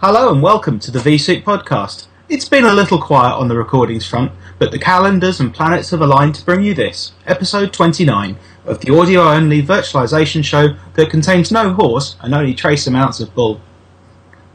[0.00, 2.06] Hello and welcome to the vSoup podcast.
[2.28, 6.00] It's been a little quiet on the recordings front, but the calendars and planets have
[6.00, 11.50] aligned to bring you this, episode 29 of the audio only virtualization show that contains
[11.50, 13.60] no horse and only trace amounts of bull.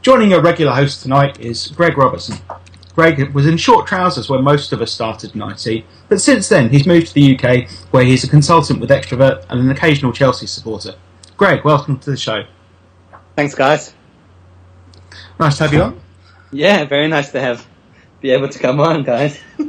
[0.00, 2.38] Joining a regular host tonight is Gregg Robertson.
[2.94, 6.70] Gregg was in short trousers when most of us started in IT, but since then
[6.70, 10.46] he's moved to the UK where he's a consultant with Xtravirt and an occasional Chelsea
[10.46, 10.94] supporter.
[11.36, 12.44] Gregg, welcome to the show.
[13.36, 13.92] Thanks, guys.
[15.40, 16.00] Nice to have you on.
[16.52, 17.66] Yeah, very nice to have
[18.20, 19.38] be able to come on, guys.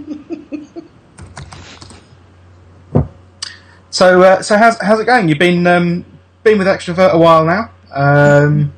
[3.89, 5.29] So, uh, so how's how's it going?
[5.29, 6.03] You've been um,
[6.43, 8.73] been with Xtravirt a while now, um,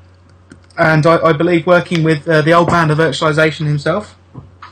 [0.77, 4.15] and I, I believe working with uh, the old man of virtualization himself.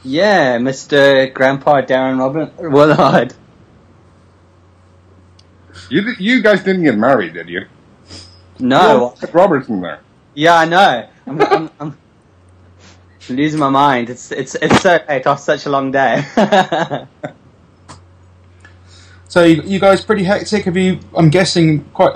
[0.03, 1.34] yeah, Mr.
[1.34, 3.34] Grandpa Darren Robin Woollard.
[5.89, 7.65] You di- you guys didn't get married, did you?
[8.59, 9.99] No, Yeah, Robertson there.
[10.35, 11.09] yeah, I know.
[11.25, 11.97] I'm, I'm, I'm
[13.29, 14.09] losing my mind.
[14.09, 16.23] It's it's it's so late after such a long day.
[19.27, 20.63] So, you, you guys pretty hectic.
[20.63, 20.99] Have you?
[21.13, 22.15] I'm guessing quite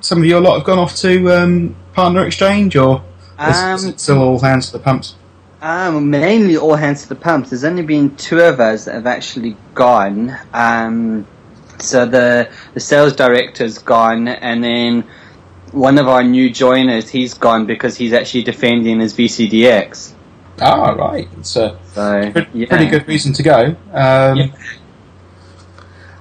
[0.00, 3.02] some of you a lot have gone off to um, partner exchange, or
[3.40, 5.16] is, is Um, it still all hands to the pumps?
[5.62, 7.50] Um, mainly all hands to the pumps.
[7.50, 10.36] There's only been two of us that have actually gone.
[10.54, 11.26] Um,
[11.78, 15.04] so the the sales director's gone, and then
[15.72, 20.12] one of our new joiners, he's gone because he's actually defending his VCDX.
[20.60, 21.28] Ah, right.
[21.38, 22.66] It's a So pretty, yeah.
[22.68, 23.76] pretty good reason to go.
[23.92, 24.46] Um, Yeah.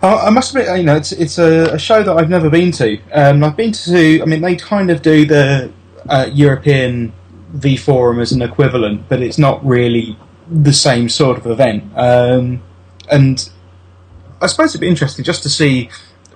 [0.01, 2.71] I I must admit, you know, it's it's a, a show that I've never been
[2.73, 2.97] to.
[3.13, 4.21] Um, I've been to.
[4.21, 5.71] I mean, they kind of do the
[6.07, 7.11] uh, European
[7.57, 10.17] vForum as an equivalent, but it's not really
[10.49, 11.83] the same sort of event.
[11.95, 12.61] Um,
[13.11, 13.49] and
[14.41, 15.89] I suppose it'd be interesting just to see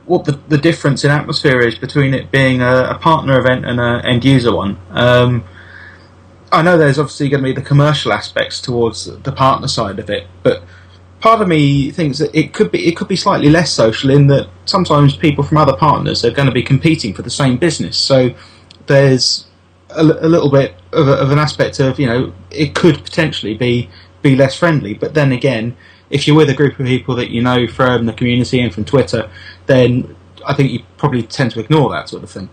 [0.05, 3.79] what the, the difference in atmosphere is between it being a, a partner event and
[3.79, 4.77] an end user one.
[4.91, 5.43] Um,
[6.53, 10.09] I know there's obviously going to be the commercial aspects towards the partner side of
[10.09, 10.63] it, but
[11.19, 14.27] part of me thinks that it could be it could be slightly less social in
[14.27, 17.97] that sometimes people from other partners are going to be competing for the same business.
[17.97, 18.35] So
[18.85, 19.47] there's
[19.89, 23.55] a, a little bit of, a, of an aspect of you know it could potentially
[23.55, 23.89] be
[24.21, 25.75] be less friendly, but then again,
[26.09, 28.85] if you're with a group of people that you know from the community and from
[28.85, 29.29] Twitter,
[29.65, 30.15] then
[30.45, 32.49] I think you probably tend to ignore that sort of thing.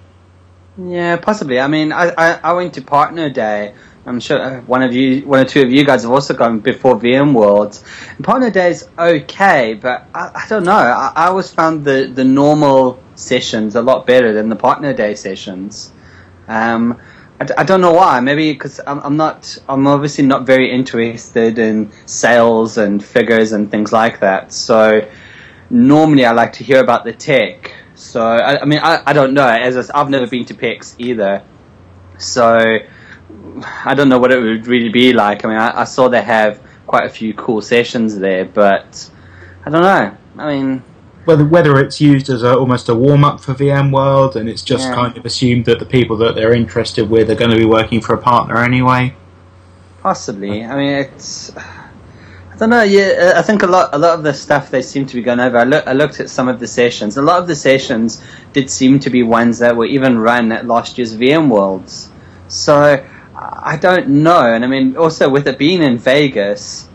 [0.78, 1.60] Yeah, possibly.
[1.60, 3.74] I mean, I, I, I went to Partner Day.
[4.06, 6.60] I'm sure uh, one of you, one or two of you guys have also gone
[6.60, 7.84] before VMworld.
[8.16, 10.72] And Partner Day is okay, but I, I don't know.
[10.72, 15.14] I, I always found the, the normal sessions a lot better than the Partner Day
[15.14, 15.92] sessions.
[16.48, 16.98] Um,
[17.40, 18.20] I, I don't know why.
[18.20, 19.58] Maybe because I'm, I'm not.
[19.68, 24.52] I'm obviously not very interested in sales and figures and things like that.
[24.52, 25.06] So
[25.68, 27.74] normally I like to hear about the tech.
[27.94, 29.46] So I, I mean I, I don't know.
[29.46, 31.42] As I I've never been to PEX either,
[32.18, 32.78] so
[33.84, 35.44] I don't know what it would really be like.
[35.44, 39.08] I mean I, I saw they have quite a few cool sessions there, but
[39.64, 40.16] I don't know.
[40.38, 40.82] I mean
[41.24, 44.88] whether whether it's used as a, almost a warm up for VMworld, and it's just
[44.88, 44.94] Yeah.
[44.94, 48.00] kind of assumed that the people that they're interested with are going to be working
[48.00, 49.14] for a partner anyway.
[50.02, 50.64] possibly.
[50.64, 51.52] I mean it's.
[51.56, 52.82] I don't know.
[52.82, 55.22] Yeah, uh, I think a lot, a lot of the stuff they seem to be
[55.22, 55.56] going over.
[55.56, 57.16] I, look, I looked at some of the sessions.
[57.16, 58.22] A lot of the sessions
[58.52, 62.08] did seem to be ones that were even run at last year's VMworlds.
[62.48, 63.02] So
[63.62, 64.52] I don't know.
[64.52, 66.88] And I mean, also with it being in Vegas,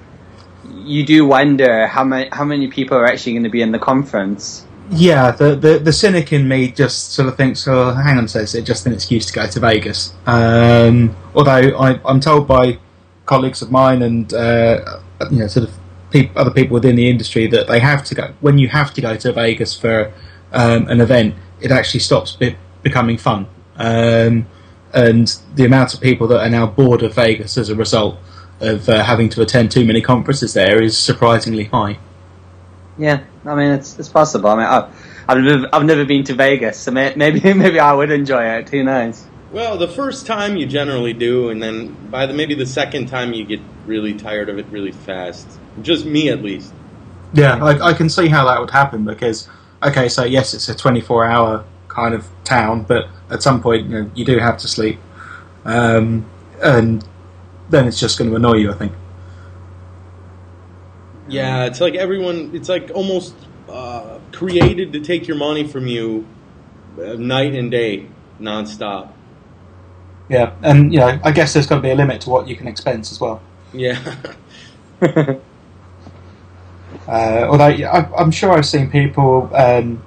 [0.64, 3.80] you do wonder how many how many people are actually going to be in the
[3.80, 4.66] conference.
[4.92, 8.60] Yeah, the, the the cynic in me just sort of thinks, oh, hang on second,
[8.60, 10.14] it's just an excuse to go to Vegas.
[10.28, 12.78] Um, although I, I'm told by
[13.26, 15.00] colleagues of mine and uh,
[15.32, 15.76] you know sort of
[16.36, 19.18] other people within the industry that they have to go when you have to go
[19.18, 20.14] to Vegas for
[20.54, 23.48] um, an event, it actually stops be- becoming fun.
[23.78, 24.48] Um,
[24.96, 28.18] and the amount of people that are now bored of Vegas as a result
[28.62, 32.00] of uh, having to attend too many conferences there is surprisingly high.
[32.98, 34.50] Yeah, I mean it's it's possible.
[34.50, 37.94] I mean I've I've never, I've never been to Vegas, so may, maybe maybe I
[37.94, 38.70] would enjoy it.
[38.70, 39.26] Who knows?
[39.52, 43.34] Well, the first time you generally do, and then by the maybe the second time
[43.34, 45.48] you get really tired of it really fast.
[45.82, 46.74] Just me, at least.
[47.34, 49.50] Yeah, I, I can see how that would happen because,
[49.84, 53.90] okay, so yes, it's a 24 hour kind of town, but at some point, you
[53.90, 55.00] know, you do have to sleep.
[55.64, 56.26] Um,
[56.62, 57.08] and
[57.70, 58.92] then it's just going to annoy you, I think.
[61.28, 62.52] Yeah, it's like everyone.
[62.54, 63.34] It's like almost
[63.68, 66.28] uh, created to take your money from you,
[67.00, 68.08] uh, night and day,
[68.40, 69.12] nonstop.
[70.30, 72.56] Yeah, and, you know, I guess there's got to be a limit to what you
[72.56, 73.42] can expense as well.
[73.74, 74.16] Yeah.
[77.08, 80.04] Uh, although yeah, I, I'm sure I've seen people um,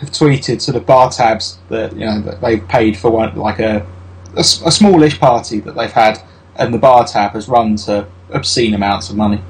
[0.00, 3.58] have tweeted sort of bar tabs that you know that they've paid for one like
[3.58, 3.86] a
[4.42, 6.20] smallish party that they've had,
[6.56, 9.40] and the bar tab has run to obscene amounts of money.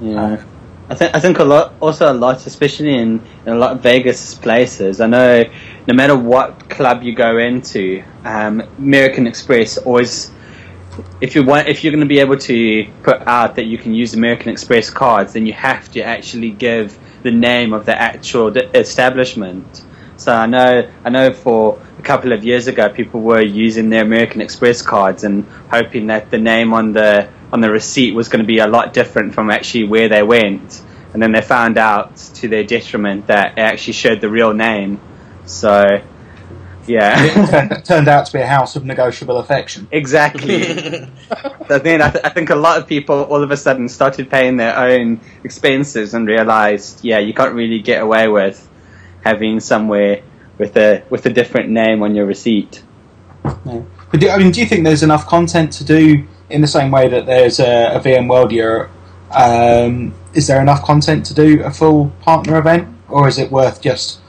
[0.00, 0.42] Yeah.
[0.90, 3.82] I think I think a lot, also a lot, especially in, in a lot of
[3.82, 5.02] Vegas places.
[5.02, 5.44] I know
[5.86, 10.30] no matter what club you go into, um, American Express always,
[11.20, 13.92] if you want, if you're going to be able to put out that you can
[13.92, 18.56] use American Express cards, then you have to actually give the name of the actual
[18.56, 19.84] establishment.
[20.16, 24.02] So I know, I know for a couple of years ago, people were using their
[24.02, 28.40] American Express cards and hoping that the name on the on the receipt was going
[28.42, 30.82] to be a lot different from actually where they went.
[31.12, 35.00] And then they found out to their detriment that it actually showed the real name.
[35.46, 36.02] So,
[36.88, 37.22] yeah.
[37.22, 39.88] It turned, turned out to be a house of negotiable affection.
[39.90, 40.62] Exactly.
[41.68, 44.30] so then I, th- I think a lot of people all of a sudden started
[44.30, 48.68] paying their own expenses and realized, yeah, you can't really get away with
[49.22, 50.22] having somewhere
[50.58, 52.82] with a with a different name on your receipt.
[53.44, 53.82] Yeah.
[54.10, 56.90] But do, I mean, do you think there's enough content to do in the same
[56.90, 58.90] way that there's a, a VMworld Europe?
[59.30, 63.82] Um, is there enough content to do a full partner event, or is it worth
[63.82, 64.20] just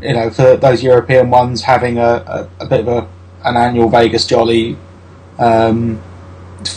[0.00, 3.08] you know for those European ones having a, a, a bit of a,
[3.44, 4.76] an annual Vegas Jolly
[5.38, 6.00] um,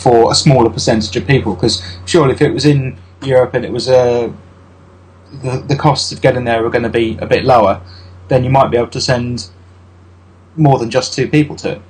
[0.02, 1.54] for a smaller percentage of people?
[1.54, 4.32] Because surely if it was in Europe and it was a
[5.42, 7.80] the, the costs of getting there were going to be a bit lower,
[8.28, 9.48] then you might be able to send
[10.56, 11.82] more than just two people to it.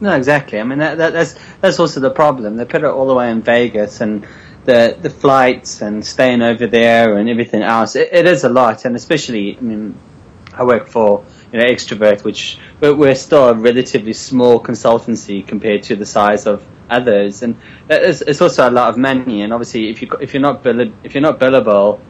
[0.00, 0.58] No, exactly.
[0.58, 2.56] I mean, that, that, that's that's also the problem.
[2.56, 4.26] They put it all the way in Vegas, and
[4.64, 7.96] the the flights and staying over there and everything else.
[7.96, 9.94] It, it is a lot, and especially, I mean,
[10.60, 15.82] I work for you know Xtravirt, which we're, we're still a relatively small consultancy compared
[15.84, 17.56] to the size of others, and
[17.88, 19.40] is, it's also a lot of money.
[19.40, 22.00] And obviously, if you if you're not bill, if you're not billable,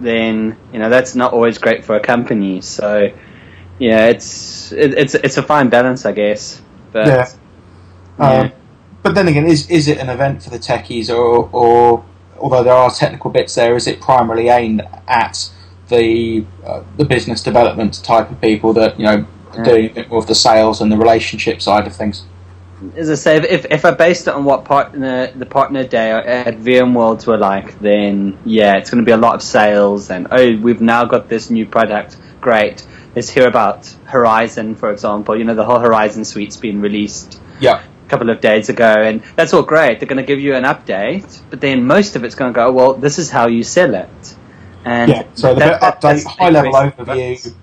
[0.00, 2.60] then you know that's not always great for a company.
[2.62, 3.12] So
[3.78, 6.60] yeah, it's it, it's it's a fine balance, I guess.
[6.90, 7.28] But Yeah.
[8.18, 8.40] yeah.
[8.40, 8.52] Um,
[9.04, 12.04] but then again, is is it an event for the techies, or, or
[12.40, 15.48] although there are technical bits there, is it primarily aimed at
[15.88, 19.64] the uh, the business development type of people that you know Yeah.
[19.64, 22.24] doing a bit more of the sales and the relationship side of things?
[22.96, 26.58] as I say, if if I based it on what partner the partner day at
[26.58, 30.56] VMworlds were like, then yeah, it's going to be a lot of sales and oh,
[30.58, 32.16] we've now got this new product.
[32.40, 32.86] Great.
[33.16, 35.36] Let's hear about Horizon, for example.
[35.36, 39.22] You know, the whole Horizon suite's been released Yeah, a couple of days ago, and
[39.34, 39.98] that's all great.
[39.98, 42.70] They're going to give you an update, but then most of it's going to go,
[42.70, 44.36] well, this is how you sell it.
[44.84, 45.22] And yeah.
[45.34, 47.54] So the that- that- update, high level overview.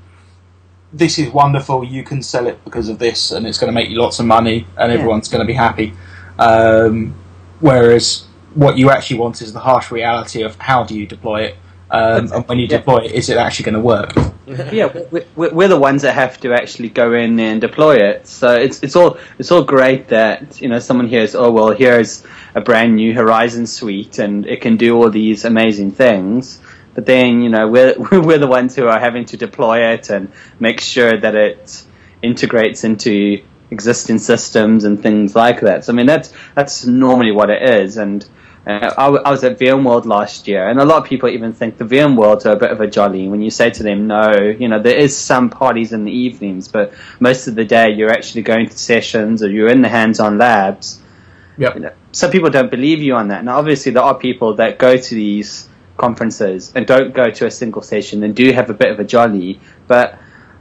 [0.93, 1.83] This is wonderful.
[1.83, 4.25] You can sell it because of this, and it's going to make you lots of
[4.25, 4.97] money, and Yeah.
[4.97, 5.93] everyone's going to be happy.
[6.39, 7.15] Um,
[7.59, 11.55] whereas what you actually want is the harsh reality of how do you deploy it,
[11.91, 12.77] um, and when you Yeah.
[12.77, 14.13] deploy it, is it actually going to work?
[14.71, 18.27] yeah, we- we- we're the ones that have to actually go in and deploy it.
[18.27, 22.23] So it's it's all it's all great that you know someone hears, oh well, here's
[22.53, 26.59] a brand new Horizon suite and it can do all these amazing things.
[26.95, 30.31] But then you know we're we're the ones who are having to deploy it and
[30.59, 31.83] make sure that it
[32.23, 35.85] integrates into existing systems and things like that.
[35.85, 38.27] So I mean that's that's normally what it is and.
[38.67, 41.77] Uh, I, I was at VMworld last year, and a lot of people even think
[41.77, 43.27] the VMworlds are a bit of a jolly.
[43.27, 46.67] When you say to them, no, you know, there is some parties in the evenings,
[46.67, 50.39] but most of the day you're actually going to sessions or you're in the hands-on
[50.39, 50.99] labs.
[51.59, 51.75] Yep.
[51.75, 53.43] You know, some people don't believe you on that.
[53.43, 57.51] Now, obviously, there are people that go to these conferences and don't go to a
[57.51, 60.17] single session and do have a bit of a jolly, but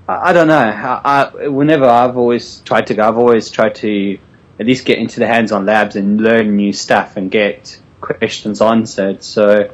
[0.09, 0.59] I, I don't know.
[0.59, 4.19] I, I, whenever I've always tried to go, I've always tried to
[4.61, 9.23] at least get into the hands-on labs and learn new stuff and get questions answered.
[9.23, 9.71] So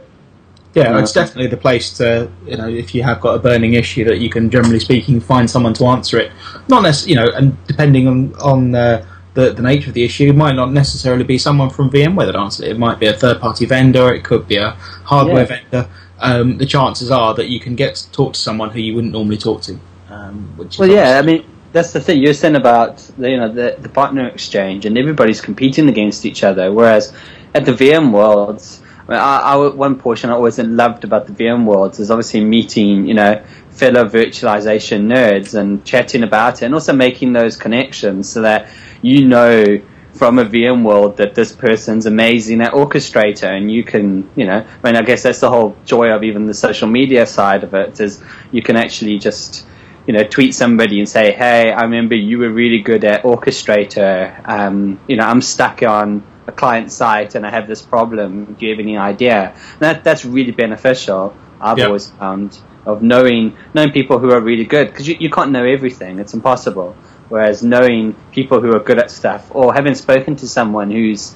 [0.72, 1.00] Yeah, Yeah.
[1.00, 4.18] it's definitely the place to, you know, if you have got a burning issue that
[4.18, 6.30] you can, generally speaking, find someone to answer it.
[6.68, 10.32] Not necessarily, you know, and depending on on uh, the the nature of the issue,
[10.32, 12.72] might not necessarily be someone from VMware that answers it.
[12.72, 14.12] It might be a third party vendor.
[14.12, 14.70] It could be a
[15.04, 15.44] hardware Yeah.
[15.44, 15.88] vendor.
[16.20, 19.12] Um, the chances are that you can get to talk to someone who you wouldn't
[19.12, 19.78] normally talk to.
[20.10, 23.76] Um, Well, yeah, I mean that's the thing you're saying about the, you know the,
[23.80, 26.72] the partner exchange, and everybody's competing against each other.
[26.72, 27.12] Whereas
[27.54, 32.00] at the VMworlds, I mean, I, I, one portion I always loved about the VMworlds
[32.00, 37.32] is obviously meeting you know fellow virtualization nerds and chatting about it, and also making
[37.32, 38.68] those connections so that
[39.02, 39.80] you know
[40.14, 44.86] from a VMworld that this person's amazing at Orchestrator, and you can, you know, I
[44.86, 48.00] mean, I guess that's the whole joy of even the social media side of it
[48.00, 49.66] is you can actually just,
[50.06, 54.46] you know, tweet somebody and say, hey, I remember you were really good at Orchestrator.
[54.48, 58.54] Um, you know, I'm stuck on a client site and I have this problem.
[58.54, 59.52] Do you have any idea?
[59.54, 61.36] And that that's really beneficial.
[61.60, 61.86] I've Yep.
[61.86, 65.64] always found of knowing knowing people who are really good because you, you can't know
[65.64, 66.18] everything.
[66.18, 66.96] It's impossible.
[67.30, 71.34] Whereas knowing people who are good at stuff, or having spoken to someone who's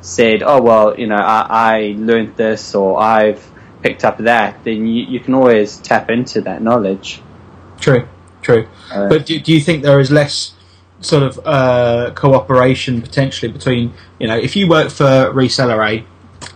[0.00, 3.46] said, "Oh well, you know, I, I learned this or I've
[3.82, 7.20] picked up that," then you, you can always tap into that knowledge.
[7.78, 8.08] True,
[8.42, 8.66] true.
[8.90, 10.54] Uh, But do, do you think there is less
[11.00, 16.06] sort of uh, cooperation potentially between, you know, if you work for reseller A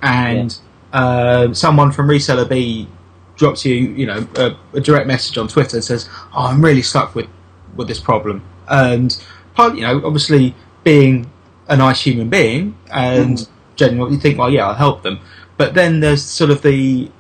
[0.03, 0.59] and
[0.93, 2.89] uh, someone from reseller B
[3.37, 6.83] drops you, you know, a, a direct message on Twitter and says, "Oh, I'm really
[6.83, 7.29] stuck with
[7.77, 9.23] with this problem," and
[9.55, 11.31] part, you know, obviously being
[11.69, 13.49] a nice human being and mm.
[13.77, 15.21] genuinely you think, well, yeah, I'll help them.
[15.57, 17.11] But then there's sort of the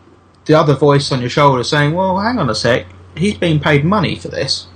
[0.47, 2.87] the other voice on your shoulder saying, well, hang on a sec,
[3.17, 4.67] he's being paid money for this.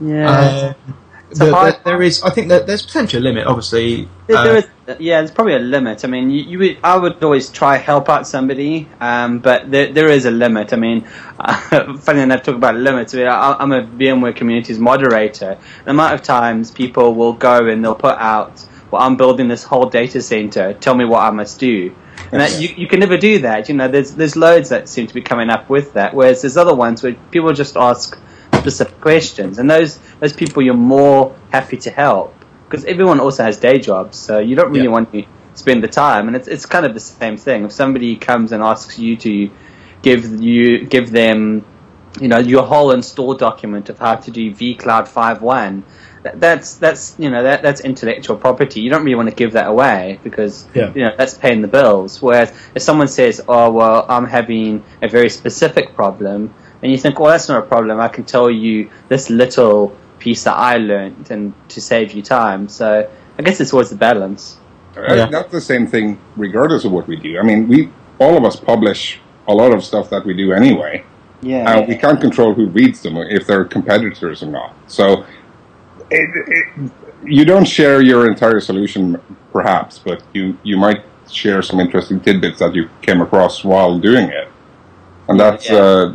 [0.00, 0.74] yeah.
[0.88, 0.94] A
[1.38, 3.46] the- the- there is, I think that there's potential limit.
[3.46, 4.66] Obviously, There, uh, there is,
[4.98, 6.04] yeah, there's probably a limit.
[6.04, 9.92] I mean, you, you would, I would always try help out somebody, um, but there,
[9.92, 10.72] there is a limit.
[10.72, 11.06] I mean,
[11.38, 13.14] uh, funny enough, talk about limits.
[13.14, 15.58] I mean, I, I'm a VMware Communities moderator.
[15.84, 19.64] The amount of times people will go and they'll put out, "Well, I'm building this
[19.64, 20.72] whole data center.
[20.74, 21.94] Tell me what I must do."
[22.30, 23.68] And that, you, you can never do that.
[23.68, 26.14] You know, there's there's loads that seem to be coming up with that.
[26.14, 28.16] Whereas there's other ones where people just ask
[28.64, 32.34] specific questions, and those those people you're more happy to help
[32.66, 34.90] because everyone also has day jobs, so you don't really Yeah.
[34.98, 35.22] want to
[35.54, 36.26] spend the time.
[36.28, 37.64] And it's it's kind of the same thing.
[37.64, 39.50] If somebody comes and asks you to
[40.02, 41.64] give you give them,
[42.20, 45.82] you know, your whole install document of how to do vCloud 5.1,
[46.24, 48.80] that, that's that's you know that that's intellectual property.
[48.80, 50.90] You don't really want to give that away because Yeah.
[50.94, 52.22] you know that's paying the bills.
[52.22, 56.40] Whereas if someone says, "Oh well, I'm having a very specific problem,"
[56.84, 57.98] and you think, "Well, that's not a problem.
[57.98, 62.68] I can tell you this little piece that I learned and to save you time."
[62.68, 64.58] So I guess it's always the balance.
[64.96, 65.26] Uh, Yeah.
[65.26, 67.38] That's the same thing, regardless of what we do.
[67.40, 67.88] I mean, we
[68.20, 71.02] all of us publish a lot of stuff that we do anyway.
[71.42, 71.70] Yeah.
[71.70, 74.72] Uh, we can't control who reads them, if they're competitors or not.
[74.86, 75.24] So,
[76.10, 76.90] it, it,
[77.24, 79.18] you don't share your entire solution,
[79.52, 84.28] perhaps, but you you might share some interesting tidbits that you came across while doing
[84.28, 84.48] it,
[85.28, 85.76] and that's Yeah.
[85.78, 86.12] uh,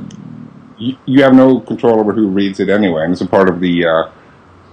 [0.80, 3.60] you, you have no control over who reads it anyway, and it's a part of
[3.60, 4.10] the uh,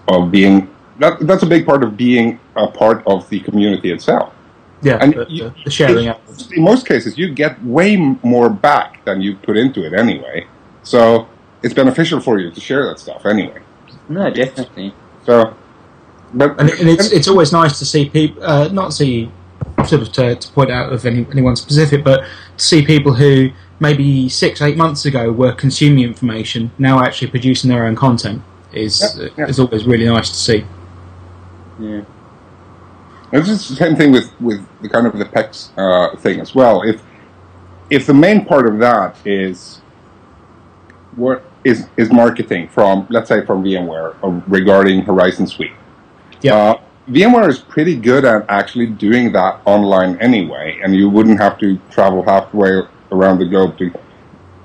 [0.08, 4.32] of being that that's a big part of being a part of the community itself.
[4.82, 6.20] yeah, and the, you- the- the sharing out.
[6.54, 10.46] In most cases, you get way more back than you put into it anyway.
[10.82, 11.28] So
[11.62, 13.60] it's beneficial for you to share that stuff anyway.
[14.08, 14.94] no, definitely.
[15.25, 15.54] So,
[16.34, 19.30] but and, and it's it's always nice to see people, uh, not see
[19.86, 22.20] sort of to, to point out of any, anyone specific, but
[22.58, 27.71] to see people who maybe six eight months ago were consuming information now actually producing
[27.71, 28.42] their own content
[28.73, 29.02] is
[29.38, 30.64] is always really nice to see.
[31.78, 32.02] Yeah.
[33.33, 36.54] It's just the same thing with, with the kind of the PEX uh, thing as
[36.54, 36.83] well.
[36.83, 37.02] If
[37.90, 39.80] if the main part of that is
[41.16, 45.73] what is is marketing from let's say from VMware uh, regarding Horizon Suite.
[46.42, 46.54] Yeah.
[46.54, 51.56] Uh, VMware is pretty good at actually doing that online anyway, and you wouldn't have
[51.59, 53.92] to travel halfway around the globe to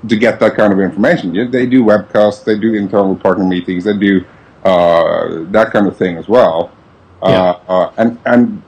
[0.09, 1.51] to get that kind of information.
[1.51, 4.25] They do webcasts, they do internal partner meetings, they do
[4.63, 6.71] uh, that kind of thing as well.
[7.23, 7.29] Yeah.
[7.29, 8.63] Uh, uh, and and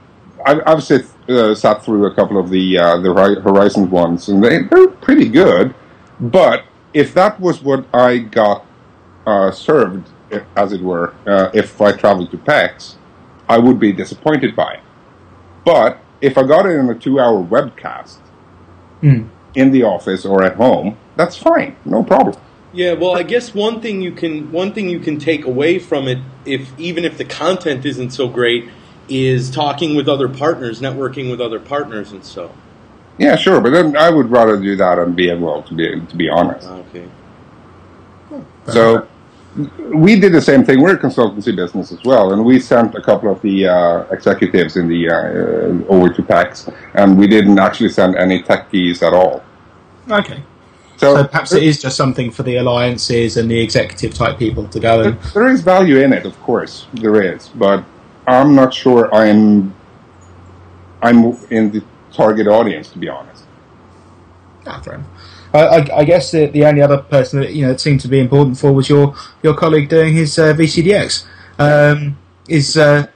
[0.46, 4.44] I've, I've sit, uh, sat through a couple of the uh, the Horizon ones, and
[4.44, 5.74] they, they're pretty good.
[6.20, 8.64] But if that was what I got
[9.26, 10.08] uh, served,
[10.56, 12.94] as it were, uh, if I traveled to PEX,
[13.48, 14.80] I would be disappointed by it.
[15.64, 18.18] But if I got it in a two-hour webcast
[19.04, 19.28] Mm.
[19.54, 22.36] In the office or at home, that's fine, no problem.
[22.72, 26.08] Yeah, well, I guess one thing you can one thing you can take away from
[26.08, 28.68] it, if even if the content isn't so great,
[29.08, 32.52] is talking with other partners, networking with other partners, and so.
[33.16, 36.28] Yeah, sure, but then I would rather do that on VMware, to be to be
[36.28, 36.66] honest.
[36.66, 37.06] Okay.
[38.66, 39.06] So
[39.94, 40.80] we did the same thing.
[40.82, 44.76] We're a consultancy business as well, and we sent a couple of the uh, executives
[44.76, 49.12] in the uh, uh, over to PEX, and we didn't actually send any techies at
[49.12, 49.42] all.
[50.10, 50.42] Okay,
[50.96, 54.66] So, so perhaps it is just something for the alliances and the executive type people
[54.68, 57.84] to go there, and there is value in it, of course, there is, but
[58.26, 59.74] I'm not sure I'm
[61.02, 61.82] I'm in the
[62.12, 63.44] target audience, to be honest.
[64.66, 65.06] Ah, fair enough.
[65.54, 68.08] I, I, I guess the, the only other person that you know it seemed to
[68.08, 71.24] be important for was your your colleague doing his uh, VCDX.
[71.58, 72.18] Um,
[72.48, 73.06] is uh,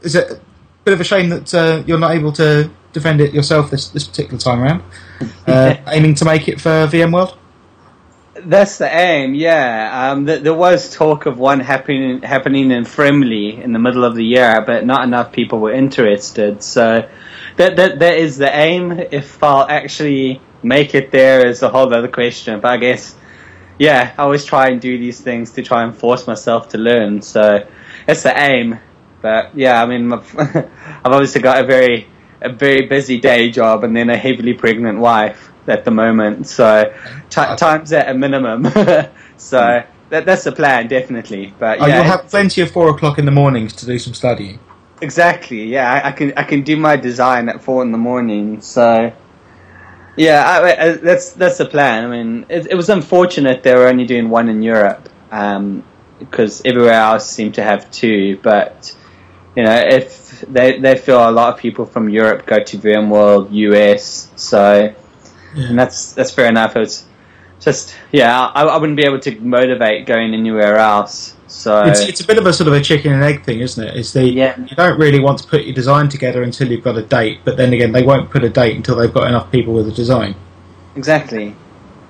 [0.00, 0.40] is it a
[0.84, 4.04] bit of a shame that uh, you're not able to defend it yourself this this
[4.04, 4.82] particular time around?
[5.46, 7.36] Uh, aiming to make it for VMworld.
[8.34, 10.10] That's the aim, yeah.
[10.10, 14.14] Um, th- there was talk of one happening happening in Frimley in the middle of
[14.14, 16.62] the year, but not enough people were interested.
[16.62, 17.08] So
[17.56, 18.92] that that that is the aim.
[18.92, 22.60] If I'll actually make it there is a whole other question.
[22.60, 23.14] But I guess,
[23.78, 27.22] yeah, I always try and do these things to try and force myself to learn.
[27.22, 27.66] So
[28.06, 28.78] that's the aim.
[29.20, 30.66] But yeah, I mean, I've, I've
[31.04, 32.08] obviously got a very
[32.40, 36.46] a very busy day job and then a heavily pregnant wife at the moment.
[36.46, 36.92] So
[37.30, 38.64] t- time's at a minimum.
[39.36, 40.10] so hmm.
[40.10, 41.54] that, that's the plan, definitely.
[41.58, 44.14] But Oh, yeah, you'll have plenty of four o'clock in the mornings to do some
[44.14, 44.58] studying.
[45.02, 45.64] Exactly.
[45.64, 48.60] Yeah, I, I can I can do my design at four in the morning.
[48.60, 49.12] So,
[50.16, 52.04] yeah, I, I, that's that's the plan.
[52.04, 55.84] I mean, it, it was unfortunate they were only doing one in Europe um,
[56.20, 58.38] because everywhere else seemed to have two.
[58.44, 58.96] But
[59.56, 63.48] you know, if they they feel a lot of people from Europe go to VMworld
[63.50, 64.94] US, so
[65.56, 66.76] and that's that's fair enough.
[66.76, 67.04] It's
[67.58, 71.34] just yeah, I, I wouldn't be able to motivate going anywhere else.
[71.52, 73.82] So It's, it's a bit of a sort of a chicken and egg thing, isn't
[73.86, 73.94] it?
[73.94, 74.58] It's the Yeah.
[74.58, 77.58] you don't really want to put your design together until you've got a date, but
[77.58, 80.34] then again, they won't put a date until they've got enough people with a design.
[80.96, 81.54] Exactly,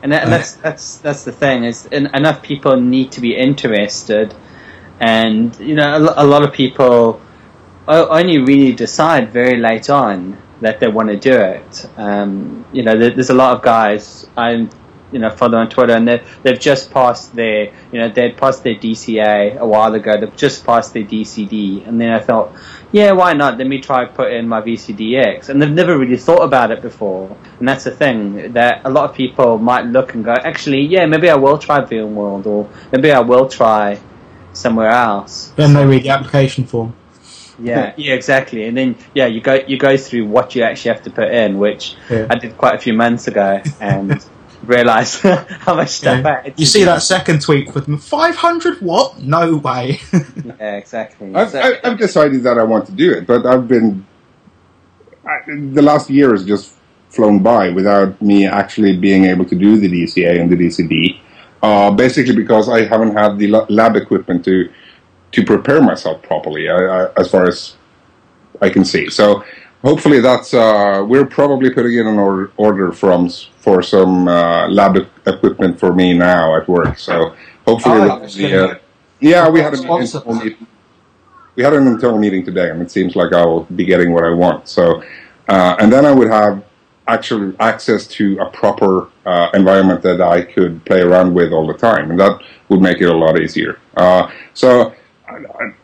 [0.02, 3.36] and, that, and that's that's that's the thing is en- enough people need to be
[3.36, 4.34] interested,
[5.00, 7.20] and you know a, a lot of people
[7.88, 11.88] only really decide very late on that they want to do it.
[11.96, 14.68] Um, you know, there, there's a lot of guys I
[15.12, 18.62] you know follow on Twitter, and they they've just passed their you know they'd passed
[18.64, 20.18] their DCA a while ago.
[20.18, 22.52] They've just passed their DCD, and then I thought.
[22.94, 23.56] Yeah, why not?
[23.56, 27.34] Let me try put in my VCDX, and they've never really thought about it before.
[27.58, 31.06] And that's the thing that a lot of people might look and go, actually, yeah,
[31.06, 33.98] maybe I will try VMworld, or maybe I will try
[34.52, 35.54] somewhere else.
[35.56, 36.94] Then they read the application form.
[37.58, 38.64] Yeah, yeah, exactly.
[38.64, 41.58] And then yeah, you go you go through what you actually have to put in,
[41.58, 42.26] which Yeah.
[42.28, 44.24] I did quite a few months ago, and
[44.62, 46.84] realised how much stuff I had You see do.
[46.86, 49.20] that second tweet with 500 what?
[49.20, 50.00] No way.
[50.44, 51.34] Yeah, exactly.
[51.34, 54.06] I've, So- I- I've decided that I want to do it, but I've been
[55.26, 56.74] I, the last year has just
[57.10, 61.18] flown by without me actually being able to do the DCA and the DCD.
[61.62, 64.68] Uh, basically, because I haven't had the lab equipment to
[65.32, 67.76] to prepare myself properly, I, I, as far as
[68.60, 69.08] I can see.
[69.10, 69.44] So
[69.82, 74.96] hopefully, that's uh, we're probably putting in an order, order from for some uh, lab
[75.26, 76.98] equipment for me now at work.
[76.98, 77.34] So
[77.66, 78.78] hopefully, Oh, with that's the, uh,
[79.20, 80.66] yeah, we had an internal meeting.
[81.54, 84.24] We had an internal meeting today, and it seems like I will be getting what
[84.24, 84.68] I want.
[84.68, 85.02] So,
[85.48, 86.64] uh, and then I would have
[87.08, 91.74] actual access to a proper uh, environment that I could play around with all the
[91.74, 93.78] time, and that would make it a lot easier.
[93.96, 94.94] Uh, so,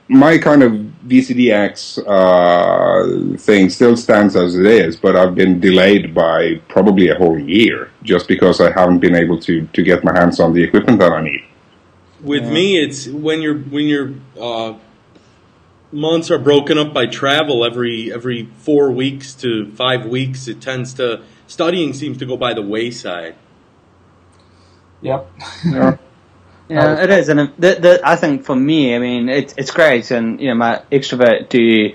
[0.09, 0.73] my kind of
[1.07, 7.15] VCDX uh, thing still stands as it is, but I've been delayed by probably a
[7.15, 10.63] whole year just because I haven't been able to to get my hands on the
[10.63, 11.45] equipment that I need.
[12.23, 14.75] With me, it's when you're when your uh,
[15.93, 20.49] months are broken up by travel every every four weeks to five weeks.
[20.49, 23.35] It tends to studying seems to go by the wayside.
[25.01, 25.31] yep.
[25.65, 25.97] Yeah,
[26.71, 30.11] Oh, it is, and the, the, I think for me, I mean, it's it's great,
[30.11, 31.95] and you know, my Xtravirt do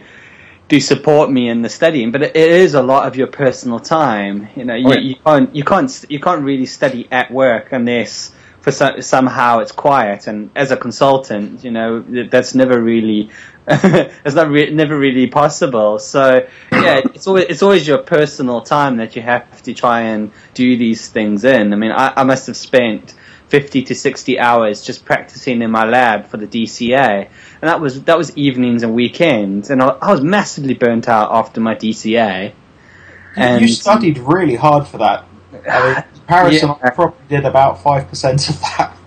[0.67, 3.79] do support me in the studying, but it, it is a lot of your personal
[3.79, 4.47] time.
[4.55, 4.99] You know, you, Oh, yeah.
[4.99, 9.73] you can't you can't you can't really study at work unless for so, somehow it's
[9.73, 10.27] quiet.
[10.27, 13.29] And as a consultant, you know, that's never really
[13.67, 15.99] it's not re- never really possible.
[15.99, 20.31] So yeah, it's always it's always your personal time that you have to try and
[20.53, 21.73] do these things in.
[21.73, 23.13] I mean, I, I must have spent
[23.53, 27.27] 50 to 60 hours just practicing in my lab for the DCA.
[27.27, 29.69] And that was that was evenings and weekends.
[29.69, 32.53] And I, I was massively burnt out after my DCA.
[33.35, 35.25] And you studied really hard for that.
[35.69, 38.97] I mean, Paris and I probably did about 5% of that.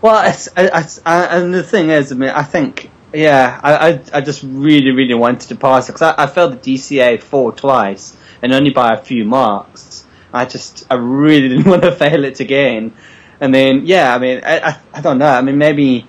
[0.00, 4.20] Well, it's, I, and the thing is, I mean, I think, yeah, I, I, I
[4.22, 8.16] just really, really wanted to pass it because I, I failed the DCA four twice
[8.40, 10.06] and only by a few marks.
[10.32, 12.94] I just, I really didn't want to fail it again.
[13.42, 15.26] And then, yeah, I mean, I, I, I don't know.
[15.26, 16.06] I mean, maybe,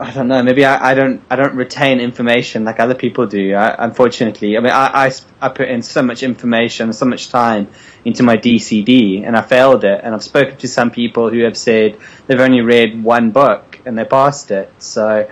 [0.00, 0.42] I don't know.
[0.42, 3.52] Maybe I, I don't, I don't retain information like other people do.
[3.52, 7.68] I, unfortunately, I mean, I, I, I put in so much information, so much time
[8.06, 10.00] into my DCD, and I failed it.
[10.02, 13.98] And I've spoken to some people who have said they've only read one book and
[13.98, 14.72] they passed it.
[14.78, 15.30] So,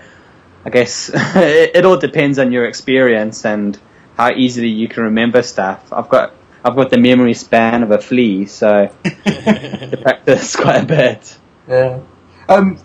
[0.62, 3.78] I guess it, it all depends on your experience and
[4.14, 5.90] how easily you can remember stuff.
[5.90, 10.86] I've got, I've got the memory span of a flea, so to practice quite a
[10.86, 11.38] bit.
[11.68, 12.00] Yeah.
[12.48, 12.78] Um,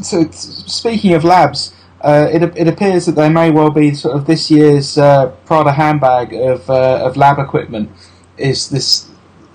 [0.00, 4.16] so, t- speaking of labs, uh, it, it appears that they may well be sort
[4.16, 7.90] of this year's uh, Prada handbag of, uh, of lab equipment
[8.38, 9.06] is this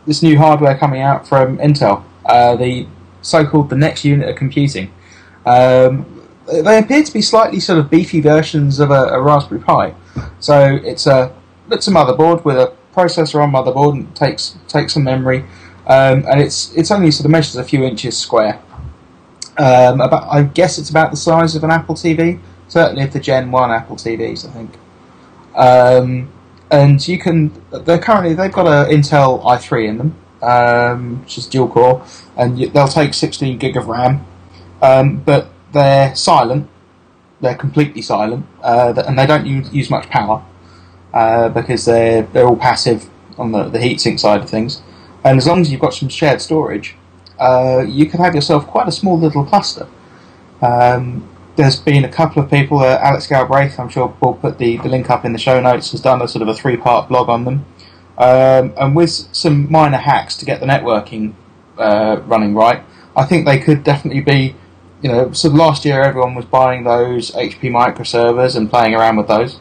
[0.06, 2.88] this new hardware coming out from Intel, uh, the
[3.24, 4.94] so-called the next unit of computing.
[5.48, 6.06] Um,
[6.46, 9.96] they appear to be slightly sort of beefy versions of a, a Raspberry Pi.
[10.40, 11.36] So it's a
[11.72, 15.42] it's a motherboard with a processor on motherboard and takes takes some memory,
[15.88, 18.62] um, and it's it's only sort of measures a few inches square.
[19.58, 23.20] Um, about I guess it's about the size of an Apple TV, certainly of the
[23.20, 24.72] Gen One Apple TVs, I think.
[25.56, 26.32] Um,
[26.72, 27.52] and you can.
[27.72, 32.06] They're currently they've got a Intel i3 in them, um, which is dual core,
[32.38, 34.26] and they'll take 16 gig of RAM,
[34.82, 36.70] um, but they're silent.
[37.42, 40.44] They're completely silent, uh, and they don't use, use much power
[41.16, 44.82] uh, because they're they're all passive on the, the heatsink side of things.
[45.24, 46.96] And as long as you've got some shared storage,
[47.40, 49.88] uh, you can have yourself quite a small little cluster.
[50.62, 54.78] Um, there's been a couple of people, uh, Alex Galbraith, I'm sure we'll put the,
[54.78, 57.08] the link up in the show notes, has done a sort of a three part
[57.08, 57.66] blog on them.
[58.18, 61.34] Um, and with some minor hacks to get the networking
[61.78, 62.84] uh, running right,
[63.16, 64.56] I think they could definitely be,
[65.02, 69.28] you know, so last year everyone was buying those HP microservers and playing around with
[69.28, 69.60] those.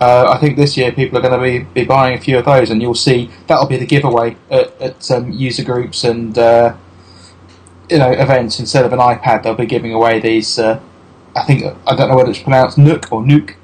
[0.00, 2.44] Uh, I think this year people are going to be, be buying a few of
[2.44, 6.74] those, and you'll see that'll be the giveaway at, at um, user groups and uh,
[7.88, 8.58] you know events.
[8.58, 10.58] Instead of an iPad, they'll be giving away these.
[10.58, 10.80] Uh,
[11.36, 13.54] I think I don't know whether it's pronounced Nook or Nuke.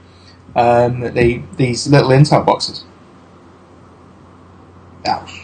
[0.54, 2.84] Um, the, these little Intel boxes.
[5.04, 5.39] Shit!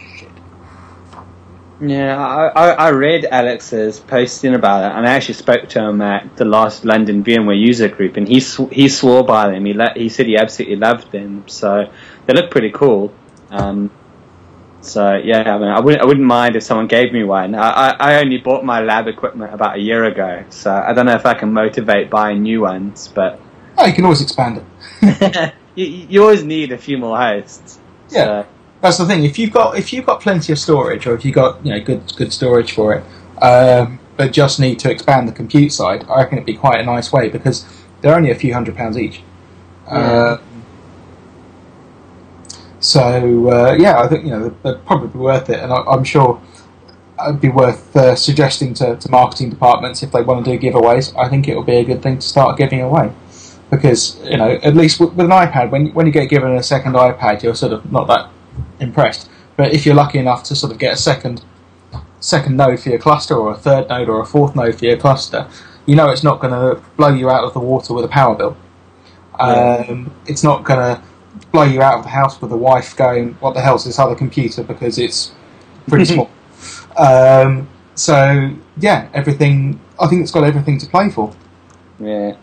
[1.79, 6.01] Yeah, I, I, I read Alex's posting about it, and I actually spoke to him
[6.01, 9.65] at the last London VMware user group, and he sw- he swore by them.
[9.65, 11.91] He he said he absolutely loved them, so
[12.25, 13.13] they look pretty cool.
[13.51, 13.91] Um,
[14.81, 17.53] so yeah, I mean, I wouldn't I wouldn't mind if someone gave me one.
[17.53, 21.05] I, I, I only bought my lab equipment about a year ago, so I don't
[21.05, 23.39] know if I can motivate buying new ones, but
[23.77, 24.63] Oh, you can always expand
[25.01, 25.53] it.
[25.75, 27.79] you, you always need a few more hosts.
[28.09, 28.43] Yeah.
[28.43, 28.47] So,
[28.81, 29.23] That's the thing.
[29.23, 31.79] If you've got if you've got plenty of storage, or if you've got you know
[31.79, 33.03] good good storage for it,
[33.41, 36.83] um, but just need to expand the compute side, I reckon it'd be quite a
[36.83, 37.65] nice way because
[38.01, 39.21] they're only a few hundred pounds each.
[39.87, 40.37] Yeah.
[40.39, 40.41] Um,
[42.79, 46.39] so uh, yeah, I think you know they're probably worth it, and I, I'm sure
[47.27, 51.17] it'd be worth uh, suggesting to, to marketing departments if they want to do giveaways.
[51.17, 53.11] I think it would be a good thing to start giving away
[53.71, 56.61] because you know at least with, with an iPad, when when you get given a
[56.61, 58.29] second iPad, you're sort of not that
[58.79, 59.29] impressed.
[59.55, 61.43] But if you're lucky enough to sort of get a second
[62.19, 64.97] second node for your cluster, or a third node, or a fourth node for your
[64.97, 65.47] cluster,
[65.85, 68.35] you know it's not going to blow you out of the water with a power
[68.35, 68.57] bill.
[69.39, 71.01] Um, it's not going to
[71.51, 74.15] blow you out of the house with a wife going, "What the hell's this other
[74.15, 75.31] computer?" Because it's
[75.87, 76.29] pretty small.
[76.97, 79.79] Um, so yeah, everything.
[79.99, 81.33] I think it's got everything to play for.
[81.99, 82.35] yeah.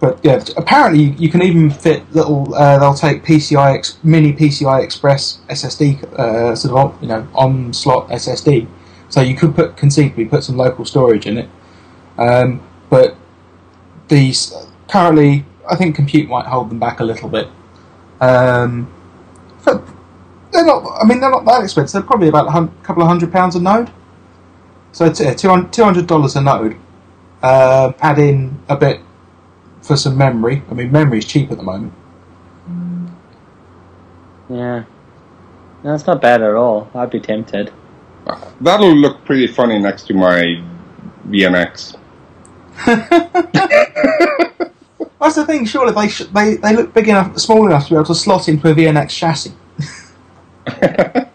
[0.00, 2.54] But yeah, apparently you, can even fit little.
[2.54, 7.74] Uh, they'll take PCI mini PCI Express SSD, uh, sort of on, you know on
[7.74, 8.66] slot SSD.
[9.10, 11.50] So you could put conceivably put some local storage in it.
[12.16, 13.14] Um, but
[14.08, 14.54] these
[14.88, 17.48] currently, I think compute might hold them back a little bit.
[18.22, 18.90] Um,
[19.66, 19.86] but
[20.50, 20.82] they're not.
[20.98, 21.92] I mean, they're not that expensive.
[21.92, 23.90] They're probably about a couple of hundred pounds a node.
[24.92, 26.76] So two hundred dollars a node.
[27.42, 29.00] Um add in a bit
[29.82, 30.62] for some memory.
[30.70, 31.92] I mean, memory is cheap at the moment.
[34.48, 34.84] Yeah.
[35.84, 36.90] No, it's not bad at all.
[36.94, 37.72] I'd be tempted.
[38.60, 40.62] That'll look pretty funny next to my
[41.28, 41.96] VNX.
[45.20, 45.64] That's the thing.
[45.66, 48.48] Surely they sh- they they look big enough, small enough to be able to slot
[48.48, 49.52] into a VNX chassis.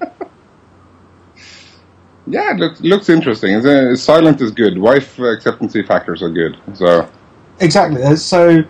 [2.27, 3.53] Yeah, it looks, looks interesting.
[3.53, 4.77] It's, uh, silent is good.
[4.79, 6.57] Wife acceptancy factors are good.
[6.73, 7.07] So
[7.59, 8.15] Exactly.
[8.17, 8.63] So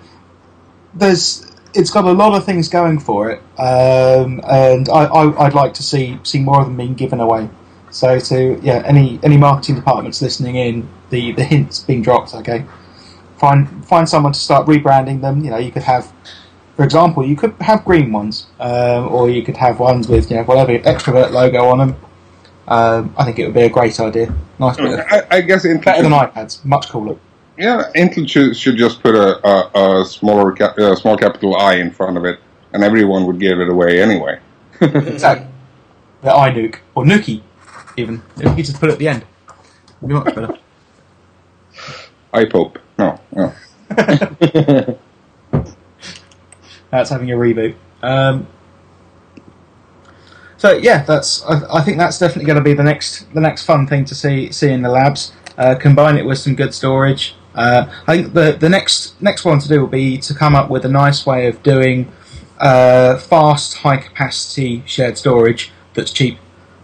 [0.94, 5.06] there's it's got a lot of things going for it, um, and I,
[5.40, 7.50] I'd like to see see more of them being given away.
[7.92, 12.34] So to yeah, any any marketing departments listening in, the the hints being dropped.
[12.34, 12.66] Okay,
[13.38, 15.44] find find someone to start rebranding them.
[15.44, 16.12] You know, you could have.
[16.76, 20.38] For example, you could have green ones, um, or you could have ones with you
[20.38, 21.96] know whatever Xtravirt logo on them.
[22.68, 24.34] Um, I think it would be a great idea.
[24.60, 27.18] Nice bit of, I, I guess in better than iPads, much cooler.
[27.58, 31.76] Yeah, Intel should, should just put a, a, a smaller cap, uh, small capital I
[31.76, 32.40] in front of it,
[32.74, 34.40] and everyone would give it away anyway.
[34.82, 35.48] Exactly.
[36.22, 37.42] The I nuke Or Nuki,
[37.98, 38.22] even.
[38.38, 39.26] If you just put it at the end.
[39.98, 40.58] It'd be much better.
[42.34, 42.78] iPope.
[42.98, 43.54] No, no.
[46.92, 47.76] That's having a reboot.
[48.02, 48.48] Um,
[50.58, 51.44] so yeah, that's.
[51.44, 54.16] I, I think that's definitely going to be the next the next fun thing to
[54.16, 55.34] see see in the labs.
[55.58, 57.36] Uh, combine it with some good storage.
[57.56, 60.70] Uh, I think the the next next one to do will be to come up
[60.70, 62.12] with a nice way of doing
[62.60, 66.38] uh, fast, high capacity shared storage that's cheap.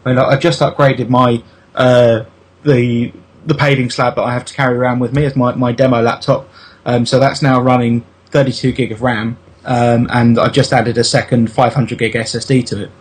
[0.05, 1.43] I mean, I've just upgraded my
[1.75, 2.23] uh,
[2.63, 3.11] the
[3.45, 6.01] the paving slab that I have to carry around with me as my, my demo
[6.01, 6.47] laptop.
[6.85, 11.03] Um, so that's now running 32 gig of RAM, um, and I've just added a
[11.03, 12.91] second 500 gig SSD to it.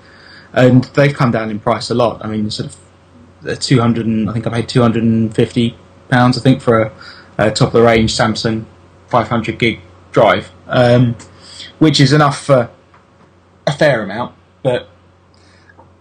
[0.52, 2.24] And they've come down in price a lot.
[2.24, 2.74] I mean, sort
[3.44, 4.06] of 200.
[4.06, 5.76] And, I think I paid 250
[6.08, 6.36] pounds.
[6.36, 6.92] I think for a,
[7.48, 8.64] a top of the range Samsung
[9.08, 9.80] 500 gig
[10.12, 11.16] drive, um,
[11.78, 12.70] which is enough for
[13.66, 14.34] a fair amount.
[14.62, 14.88] But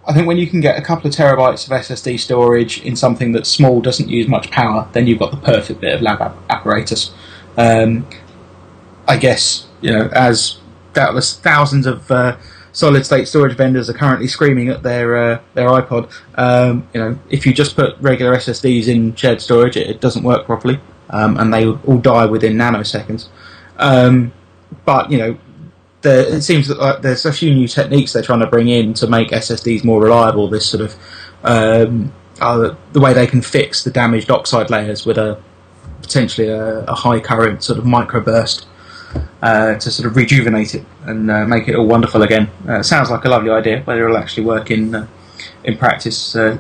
[0.08, 3.32] I think when you can get a couple of terabytes of SSD storage in something
[3.32, 6.38] that's small, doesn't use much power, then you've got the perfect bit of lab ap-
[6.50, 7.12] apparatus.
[7.58, 8.08] Um,
[9.08, 10.60] I guess you know, as
[10.94, 12.38] doubtless thousands of uh,
[12.72, 16.12] solid state storage vendors are currently screaming at their uh, their iPod.
[16.36, 20.24] Um, you know, if you just put regular SSDs in shared storage, it, it doesn't
[20.24, 23.28] work properly, um, and they all die within nanoseconds.
[23.78, 24.34] Um,
[24.86, 25.38] but you know,
[26.02, 28.94] there, it seems that like, there's a few new techniques they're trying to bring in
[28.96, 30.48] to make SSDs more reliable.
[30.48, 30.96] This sort of
[31.44, 35.42] um, uh, the way they can fix the damaged oxide layers with a
[36.02, 38.66] potentially a, a high current sort of microburst
[39.42, 42.50] uh, to sort of rejuvenate it and uh, make it all wonderful again.
[42.68, 43.82] Uh, sounds like a lovely idea.
[43.82, 45.08] Whether it'll actually work in uh,
[45.64, 46.58] in practice uh,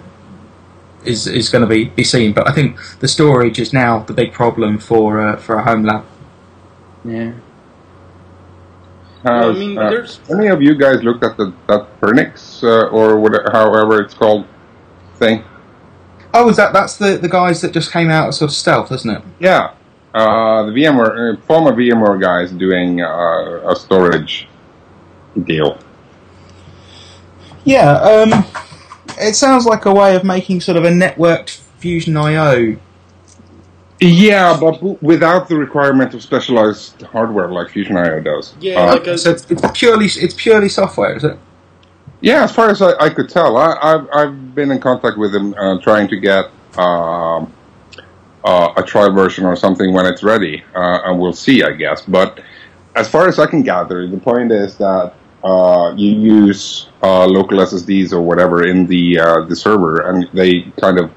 [1.05, 2.33] is is going to be, be seen.
[2.33, 5.83] But I think the storage is now the big problem for uh, for a home
[5.83, 6.05] lab.
[7.05, 7.33] Yeah.
[9.23, 12.87] Well, I mean, uh, there's any of you guys looked at the that Pernix uh,
[12.87, 14.45] or whatever, however it's called
[15.19, 15.43] thing?
[16.33, 18.91] Oh, is that that's the, the guys that just came out of sort of stealth,
[18.91, 19.21] isn't it?
[19.39, 19.73] Yeah,
[20.13, 24.47] uh, the VMware uh, former VMware guys doing uh, a storage
[25.43, 25.77] deal.
[27.65, 28.45] Yeah, um,
[29.19, 32.75] it sounds like a way of making sort of a networked Fusion I/O.
[34.01, 38.53] Yeah, but without the requirement of specialized hardware like Fusion IO does.
[38.61, 41.37] Yeah, Uh, like a- So it's, it's purely it's purely software, is it?
[42.21, 45.31] Yeah, as far as I, I could tell, I, I've, I've been in contact with
[45.31, 46.45] them uh, trying to get
[46.77, 47.53] um,
[48.43, 52.01] uh, a trial version or something when it's ready, uh, and we'll see, I guess.
[52.05, 52.41] But
[52.95, 57.59] as far as I can gather, the point is that uh, you use uh, local
[57.59, 61.11] SSDs or whatever in the uh, the server, and they kind of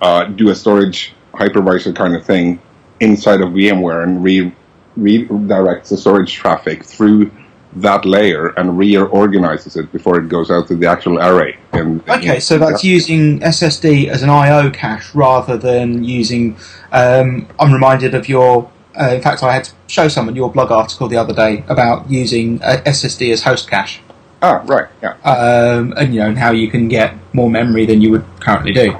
[0.00, 2.60] uh, do a storage hypervisor kind of thing
[3.00, 4.52] inside of VMware and re-
[4.98, 7.30] redirects the storage traffic through
[7.76, 11.56] that layer and reorganizes it before it goes out to the actual array.
[11.72, 16.56] And, Okay, so that's using SSD as an I/O cache rather than using.
[16.92, 18.70] Um, I'm reminded of your.
[18.98, 22.10] Uh, in fact, I had to show someone your blog article the other day about
[22.10, 24.00] using uh, SSD as host cache,
[24.42, 28.00] ah right, yeah, um, and you know, and how you can get more memory than
[28.00, 28.96] you would currently do.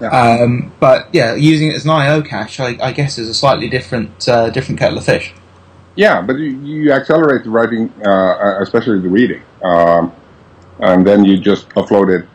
[0.00, 0.08] Yeah.
[0.08, 3.68] Um, but yeah, using it as an I/O cache, I, I guess, is a slightly
[3.68, 5.32] different uh, different kettle of fish.
[5.96, 6.22] yeah.
[6.22, 10.12] But you, you accelerate the writing, uh, especially the reading, um,
[10.78, 12.26] and then you just upload it,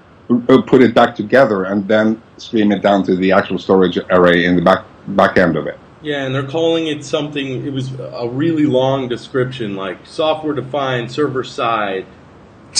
[0.49, 4.45] uh, put it back together, and then stream it down to the actual storage array
[4.45, 5.79] in the back back end of it.
[6.05, 7.65] Yeah, and they're calling it something.
[7.65, 12.05] It was a really long description, like software defined, server side,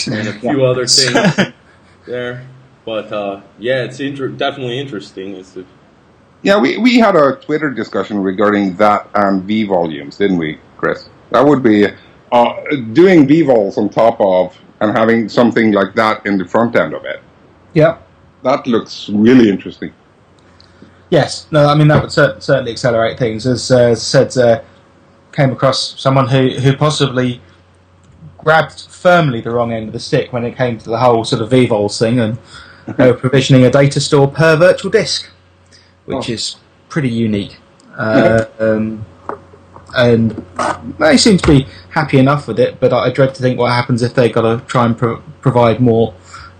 [0.05, 1.53] and a few other things
[2.05, 2.45] there.
[2.85, 5.35] But uh, yeah, it's inter- definitely interesting.
[5.38, 5.65] It's a,
[6.43, 11.09] Yeah, we, we had a Twitter discussion regarding that and V volumes, didn't we, Chris?
[11.31, 11.88] That would be
[12.31, 12.53] uh,
[12.93, 17.03] doing vVols on top of and having something like that in the front end of
[17.05, 17.21] it.
[17.73, 17.97] Yeah.
[18.43, 19.93] That looks really interesting.
[21.09, 23.45] Yes, no, I mean that would cer- certainly accelerate things.
[23.45, 24.61] As uh, said, uh,
[25.31, 27.41] came across someone who who possibly
[28.37, 31.41] grabbed firmly the wrong end of the stick when it came to the whole sort
[31.41, 32.37] of VVols thing, and
[32.97, 35.29] they were provisioning a data store per virtual disk,
[36.05, 36.33] which Oh.
[36.33, 36.55] is
[36.89, 37.57] pretty unique.
[37.97, 39.05] Uh, um,
[39.95, 40.43] and
[40.99, 44.01] they seem to be happy enough with it, but I dread to think what happens
[44.01, 46.13] if they've got to try and pro- provide more,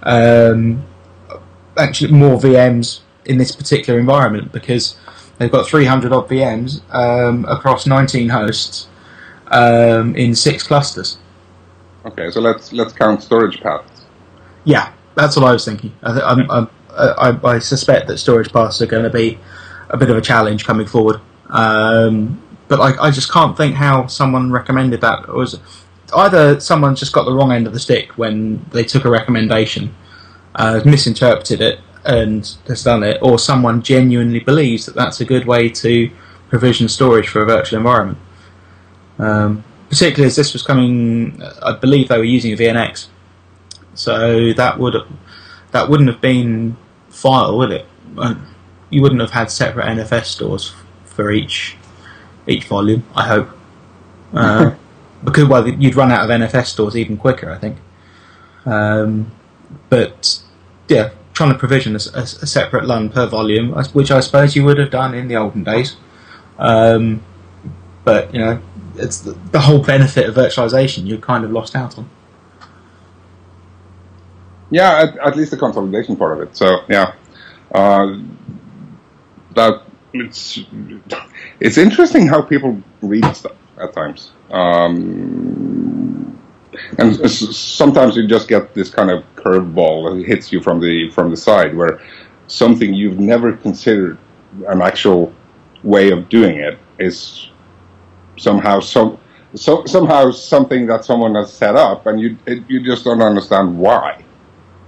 [0.04, 0.86] um,
[1.78, 4.96] actually more VMs in this particular environment because
[5.38, 8.88] they've got 300 odd VMs um, across 19 hosts
[9.48, 11.18] um, in six clusters.
[12.06, 14.06] Okay, so let's let's count storage paths.
[14.64, 15.92] Yeah, that's what I was thinking.
[16.04, 19.40] I, th- I'm, I, I suspect that storage paths are going to be
[19.90, 21.20] a bit of a challenge coming forward.
[21.50, 25.24] Um, but I, I just can't think how someone recommended that.
[25.24, 25.60] It was
[26.16, 29.94] either someone just got the wrong end of the stick when they took a recommendation,
[30.56, 35.46] uh, misinterpreted it, and has done it, or someone genuinely believes that that's a good
[35.46, 36.10] way to
[36.50, 38.18] provision storage for a virtual environment.
[39.18, 43.08] Um, particularly as this was coming, I believe they were using a VNX,
[43.94, 44.96] so that would
[45.72, 46.78] that wouldn't have been
[47.10, 47.86] file, would it?
[48.18, 48.36] Uh,
[48.90, 50.74] You wouldn't have had separate NFS stores
[51.06, 51.76] for each
[52.48, 53.04] each volume.
[53.16, 53.50] I hope,
[54.34, 54.72] uh,
[55.24, 57.78] because well, you'd run out of NFS stores even quicker, I think.
[58.66, 59.32] Um,
[59.90, 60.40] but
[60.88, 64.90] yeah, trying to provision a separate LUN per volume, which I suppose you would have
[64.90, 65.98] done in the olden days.
[66.58, 67.22] Um,
[68.06, 68.62] but you know,
[68.96, 72.10] it's the, the whole benefit of virtualization you're kind of lost out on.
[74.72, 76.56] Yeah, at, at least the consolidation part of it.
[76.56, 77.14] So yeah,
[77.74, 78.18] uh,
[79.56, 80.60] that it's
[81.60, 84.32] it's interesting how people read stuff at times.
[84.50, 86.05] Um,
[86.98, 91.30] and sometimes you just get this kind of curveball that hits you from the from
[91.32, 92.00] the side, where
[92.48, 94.18] something you've never considered
[94.68, 95.34] an actual
[95.84, 97.50] way of doing it is
[98.38, 99.20] somehow so,
[99.56, 103.78] so somehow something that someone has set up, and you it, you just don't understand
[103.78, 104.24] why.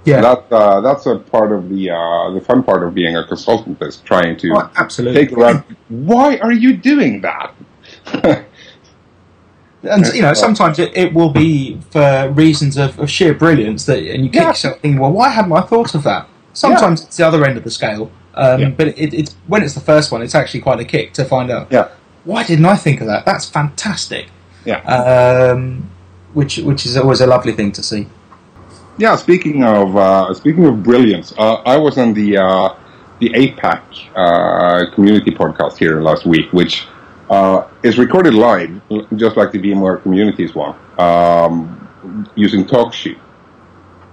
[0.06, 3.26] Yeah, That uh, that's a part of the uh, the fun part of being a
[3.28, 5.26] consultant is trying to Oh, absolutely.
[5.26, 7.54] figure out why are you doing that.
[9.84, 14.00] And you know, sometimes it, it will be for reasons of, of sheer brilliance that,
[14.00, 14.48] and you kick Yeah.
[14.50, 17.64] yourself thinking, "Well, why hadn't I thought of that?" Sometimes it's the other end of
[17.64, 18.70] the scale, um, Yeah.
[18.70, 21.52] but it, it's when it's the first one, it's actually quite a kick to find
[21.52, 21.68] out.
[21.70, 21.90] Yeah.
[22.26, 23.26] Why didn't I think of that?
[23.26, 24.28] That's fantastic.
[24.66, 24.80] Yeah.
[24.82, 25.90] Um,
[26.34, 28.08] which which is always a lovely thing to see.
[28.98, 32.74] Yeah, speaking of uh, speaking of brilliance, uh, I was on the uh,
[33.20, 33.82] the APAC
[34.16, 36.86] uh, community podcast here last week, which
[37.30, 38.82] uh, is recorded live,
[39.16, 43.20] just like the VMware Communities one, um, using TalkShoe.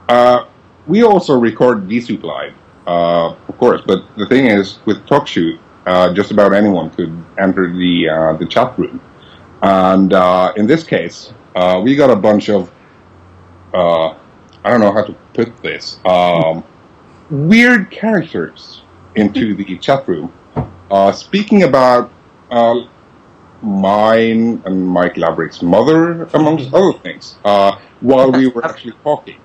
[0.09, 0.46] Uh,
[0.87, 2.55] we also record vSoup live,
[2.87, 7.70] uh, of course, but the thing is, with TalkShoe, uh, just about anyone could enter
[7.72, 9.00] the uh, the chat room,
[9.62, 12.70] and uh, in this case, uh, we got a bunch of
[13.72, 14.09] uh,
[14.64, 16.00] I don't know how to put this.
[16.05, 16.64] Um,
[17.31, 18.83] weird characters
[19.14, 20.33] into the chat room,
[20.90, 22.11] uh, speaking about
[22.50, 22.87] uh,
[23.64, 29.40] mine and Mike Laverick's mother, amongst other things, uh, while we were actually talking.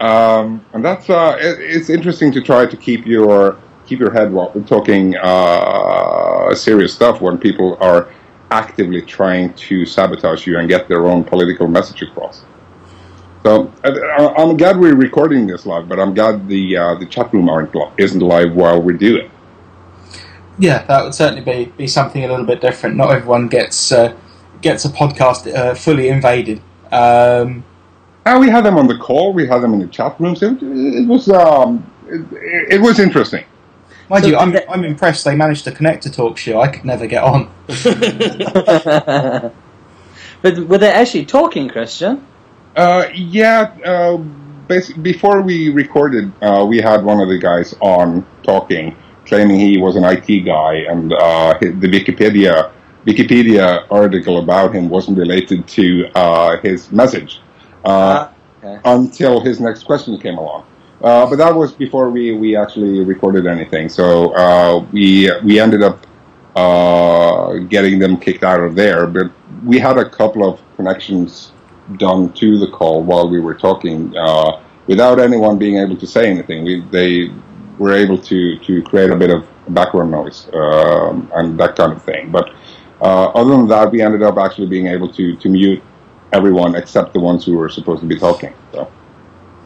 [0.00, 4.32] Um, and that's uh, it, it's interesting to try to keep your keep your head
[4.32, 8.10] while talking uh, serious stuff when people are
[8.50, 12.46] actively trying to sabotage you and get their own political message across.
[13.46, 17.32] So I- I'm glad we're recording this live, but I'm glad the uh, the chat
[17.32, 19.33] room aren't isn't live while we do it.
[20.58, 22.96] Yeah, that would certainly be, be something a little bit different.
[22.96, 24.14] Not everyone gets uh,
[24.60, 26.60] gets a podcast uh, fully invaded.
[26.92, 27.64] Um,
[28.26, 29.32] And we had them on the call.
[29.34, 30.42] We had them in the chat rooms.
[30.42, 33.44] It, it was um, it, it was interesting.
[34.08, 36.58] mind So you, I'm, they- I'm impressed they managed to connect to TalkShoe.
[36.60, 37.50] I could never get on.
[40.42, 42.26] but were they actually talking, Christian?
[42.76, 44.16] Uh, yeah, uh,
[44.68, 49.78] basi- before we recorded, uh, we had one of the guys on talking, claiming he
[49.78, 52.72] was an IT guy, and uh, the Wikipedia
[53.06, 57.40] Wikipedia article about him wasn't related to uh, his message
[57.84, 58.28] uh,
[58.62, 58.80] okay.
[58.84, 60.64] until his next question came along.
[61.02, 63.90] Uh, but that was before we, we actually recorded anything.
[63.90, 66.06] So uh, we we ended up
[66.56, 69.06] uh, getting them kicked out of there.
[69.06, 69.30] But
[69.64, 71.52] we had a couple of connections
[71.98, 76.30] done to the call while we were talking, uh, without anyone being able to say
[76.30, 76.64] anything.
[76.64, 77.30] We they
[77.78, 82.02] were able to to create a bit of background noise um, and that kind of
[82.02, 82.30] thing.
[82.30, 82.50] But
[83.00, 85.82] uh, other than that, we ended up actually being able to to mute
[86.32, 88.52] everyone except the ones who were supposed to be talking.
[88.72, 88.90] So.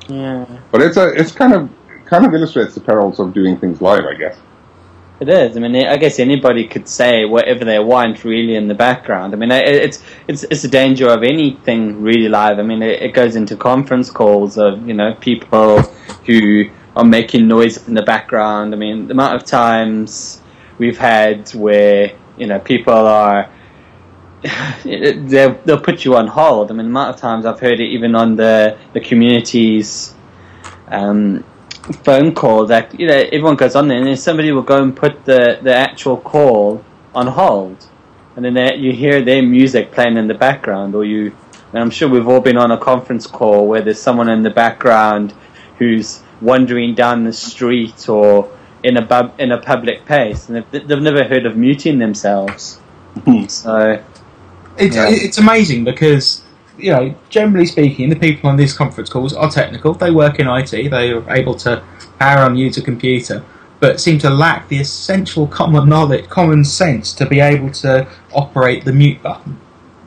[0.08, 0.46] Yeah.
[0.70, 1.70] But it's a it's kind of
[2.06, 4.38] kind of illustrates the perils of doing things live, I guess.
[5.20, 5.56] It is.
[5.56, 9.34] I mean, I guess anybody could say whatever they want, really, in the background.
[9.34, 12.60] I mean, it's it's it's a danger of anything really live.
[12.60, 15.82] I mean, it, it goes into conference calls of you know people
[16.24, 18.74] who are making noise in the background.
[18.74, 20.40] I mean, the amount of times
[20.78, 23.50] we've had where you know people are
[24.84, 26.70] they'll they'll put you on hold.
[26.70, 30.14] I mean, the amount of times I've heard it even on the the communities.
[30.88, 31.44] Um,
[32.04, 34.94] phone call that you know everyone goes on there and then somebody will go and
[34.94, 37.88] put the, the actual call on hold
[38.36, 41.34] and then they, you hear their music playing in the background or you
[41.72, 44.50] and I'm sure we've all been on a conference call where there's someone in the
[44.50, 45.34] background
[45.78, 48.50] who's wandering down the street or
[48.82, 52.80] in a bub, in a public place and they've, they've never heard of muting themselves
[53.48, 54.02] so
[54.76, 55.08] It's Yeah.
[55.08, 56.42] it's amazing because
[56.78, 59.94] you know, generally speaking, the people on these conference calls are technical.
[59.94, 60.70] They work in IT.
[60.70, 61.82] They are able to
[62.20, 63.42] power on use a computer,
[63.80, 68.84] but seem to lack the essential common knowledge, common sense to be able to operate
[68.84, 69.58] the mute button.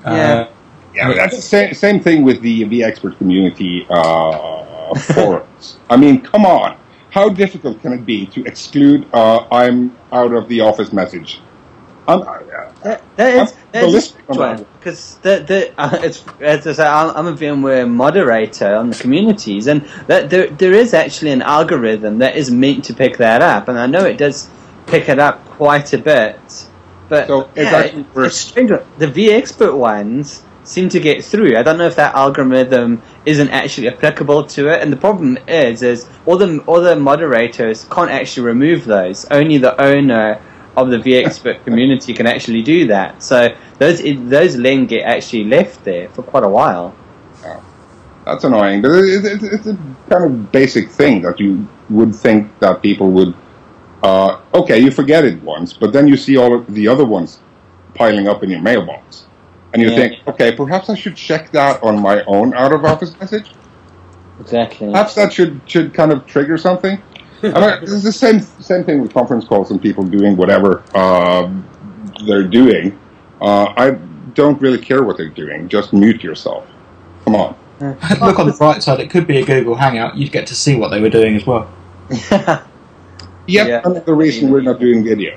[0.05, 0.11] Yeah.
[0.11, 0.47] Uh,
[0.93, 4.60] Yeah, that's the same, same thing with the the expert community uh,
[4.99, 5.77] forums.
[5.89, 6.77] I mean, come on,
[7.11, 11.41] how difficult can it be to exclude uh, "I'm out of the office" message?
[12.07, 12.21] Um,
[12.83, 14.79] That, that is I'm that is ballistic on one that.
[14.79, 18.95] because the the uh, it's as I say, I'm I'm a VMware moderator on the
[18.97, 23.41] communities, and that there there is actually an algorithm that is meant to pick that
[23.43, 24.49] up, and I know it does
[24.87, 26.39] pick it up quite a bit.
[27.07, 28.71] But So yeah, it- it's strange.
[28.97, 31.55] The vExpert ones seem to get through.
[31.57, 35.83] I don't know if that algorithm isn't actually applicable to it, and the problem is
[35.83, 39.25] is all the all the moderators can't actually remove those.
[39.25, 40.41] Only the owner
[40.75, 43.21] of the VExpert community can actually do that.
[43.21, 46.95] So those those links get actually left there for quite a while.
[48.25, 52.59] That's annoying, but it, it, it's a kind of basic thing that you would think
[52.59, 53.33] that people would.
[54.03, 57.39] Uh, okay, you forget it once, but then you see all the other ones
[57.93, 59.25] piling up in your mailbox,
[59.73, 59.95] and you Yeah.
[59.95, 63.51] think, okay, perhaps I should check that on my own out of office message.
[64.39, 64.89] Exactly.
[64.91, 67.01] Perhaps that should should kind of trigger something.
[67.43, 67.53] I mean,
[67.83, 71.63] it's the same same thing with conference calls and people doing whatever um
[72.27, 72.97] they're doing.
[73.41, 73.91] Uh, I
[74.35, 75.67] don't really care what they're doing.
[75.69, 76.65] Just mute yourself.
[77.25, 77.55] Come on.
[78.21, 80.15] Look on the bright side, it could be a Google Hangout.
[80.15, 81.67] You'd get to see what they were doing as well.
[83.47, 83.81] Yep, Yeah.
[83.83, 85.35] another reason we're not doing video.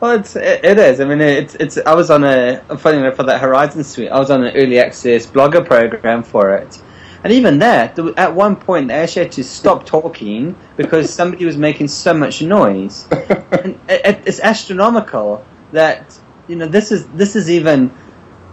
[0.00, 1.00] Well, it's it, it is.
[1.00, 1.76] I mean, it's it's.
[1.78, 4.10] I was on a funny enough for that Horizon Suite.
[4.10, 6.80] I was on an early access blogger program for it,
[7.24, 11.56] and even there, at one point, they actually had to stop talking because somebody was
[11.56, 13.08] making so much noise.
[13.10, 17.90] and it- it's astronomical that you know this is this is even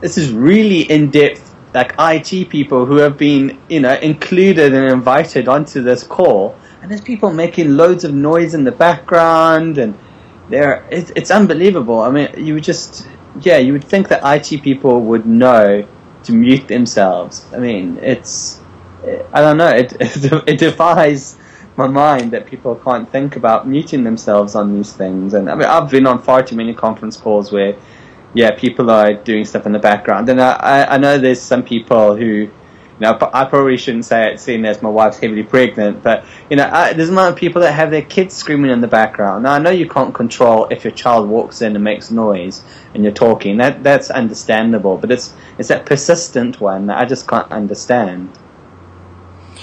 [0.01, 1.53] this is really in depth.
[1.75, 6.89] Like IT people who have been, you know, included and invited onto this call, and
[6.89, 9.93] there's people making loads of noise in the background, and
[10.49, 11.99] they're it's, it's unbelievable.
[11.99, 13.07] I mean, you would just
[13.41, 15.87] yeah, you would think that IT people would know
[16.23, 17.45] to mute themselves.
[17.53, 18.59] I mean, it's
[19.33, 19.69] I don't know.
[19.69, 21.37] It it, it defies
[21.77, 25.33] my mind that people can't think about muting themselves on these things.
[25.33, 27.75] And I mean, I've been on far too many conference calls where
[28.33, 30.29] yeah, people are doing stuff in the background.
[30.29, 32.49] And I, I know there's some people who.
[32.99, 36.01] You know, I probably shouldn't say it, seeing as my wife's heavily pregnant.
[36.01, 38.79] But you know, I, there's a lot of people that have their kids screaming in
[38.79, 39.43] the background.
[39.43, 43.03] Now, I know you can't control if your child walks in and makes noise and
[43.03, 43.57] you're talking.
[43.57, 44.97] That that's understandable.
[44.97, 48.31] But it's it's that persistent one that I just can't understand.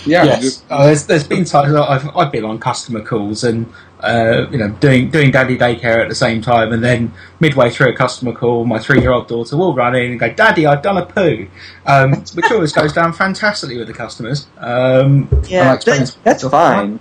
[0.04, 3.72] Yeah, yes, just- uh, there's, there's been times I've, I've been on customer calls and
[4.02, 7.90] uh, you know doing doing daddy daycare at the same time, and then midway through
[7.90, 10.82] a customer call, my three year old daughter will run in and go, "Daddy, I've
[10.82, 11.48] done a poo,"
[11.86, 14.46] um, which always goes down fantastically with the customers.
[14.58, 17.00] Um, Yeah, that, that's fine.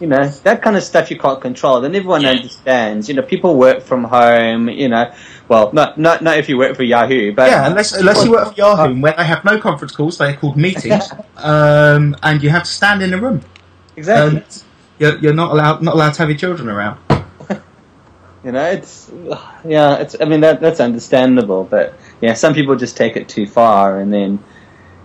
[0.00, 1.84] You know, that kind of stuff you can't control.
[1.84, 3.08] And everyone understands.
[3.08, 4.68] You know, people work from home.
[4.68, 5.12] You know,
[5.48, 8.48] well, not not not if you work for Yahoo, but Yeah, unless unless you work
[8.48, 12.50] for Yahoo, where they have no conference calls, they are called meetings, um, and you
[12.50, 13.42] have to stand in a room.
[13.96, 14.42] exactly.
[15.00, 17.00] You're, you're not allowed not allowed to have your children around.
[18.42, 19.12] You know, it's
[19.66, 20.16] yeah, it's.
[20.18, 21.92] I mean, that that's understandable, but
[22.22, 24.42] yeah, some people just take it too far, and then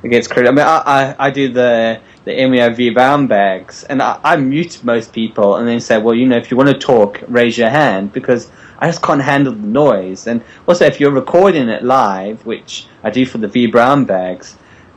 [0.04, 0.48] it gets crazy.
[0.48, 5.12] I mean, I I, I do the the EMEA vBrownBags, and I, I mute most
[5.12, 8.14] people, and then say, well, you know, if you want to talk, raise your hand,
[8.14, 10.28] because I just can't handle the noise.
[10.28, 14.56] And also, if you're recording it live, which I do for the vBrownBags.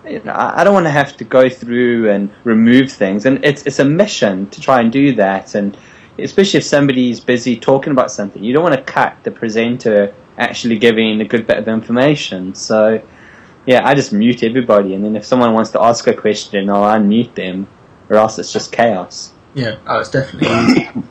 [0.08, 3.44] You know, I I don't want to have to go through and remove things, and
[3.44, 5.54] it's it's a mission to try and do that.
[5.54, 5.76] And
[6.18, 10.78] especially if somebody's busy talking about something, you don't want to cut the presenter actually
[10.78, 12.54] giving a good bit of information.
[12.54, 13.02] So,
[13.66, 16.98] yeah, I just mute everybody, and then if someone wants to ask a question, I'll
[16.98, 17.66] unmute them,
[18.08, 19.32] or else it's just chaos.
[19.54, 21.04] Yeah, oh, it's definitely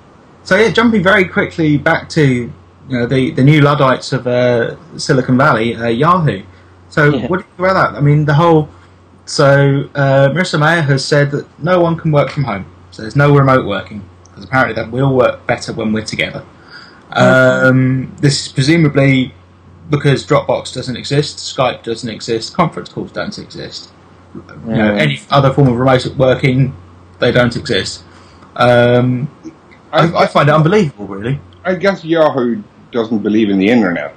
[0.48, 2.54] so yeah, jumping very quickly back to you
[2.88, 6.42] know the the new luddites of uh, Silicon Valley, uh, Yahoo.
[6.90, 7.28] So Yeah.
[7.28, 7.98] what do you think about that?
[7.98, 8.70] I mean, the whole
[9.28, 13.16] so uh, Marissa Mayer has said that no one can work from home, so there's
[13.16, 16.44] no remote working because apparently that will work better when we're together.
[17.12, 19.34] Um, this is presumably
[19.90, 23.92] because Dropbox doesn't exist, Skype doesn't exist, conference calls don't exist.
[24.34, 24.42] You
[24.76, 26.76] know, any other form of remote working,
[27.20, 28.04] they don't exist.
[28.56, 29.30] Um,
[29.92, 31.40] I, I find it unbelievable, really.
[31.64, 32.62] I guess Yahoo
[32.92, 34.16] doesn't believe in the internet.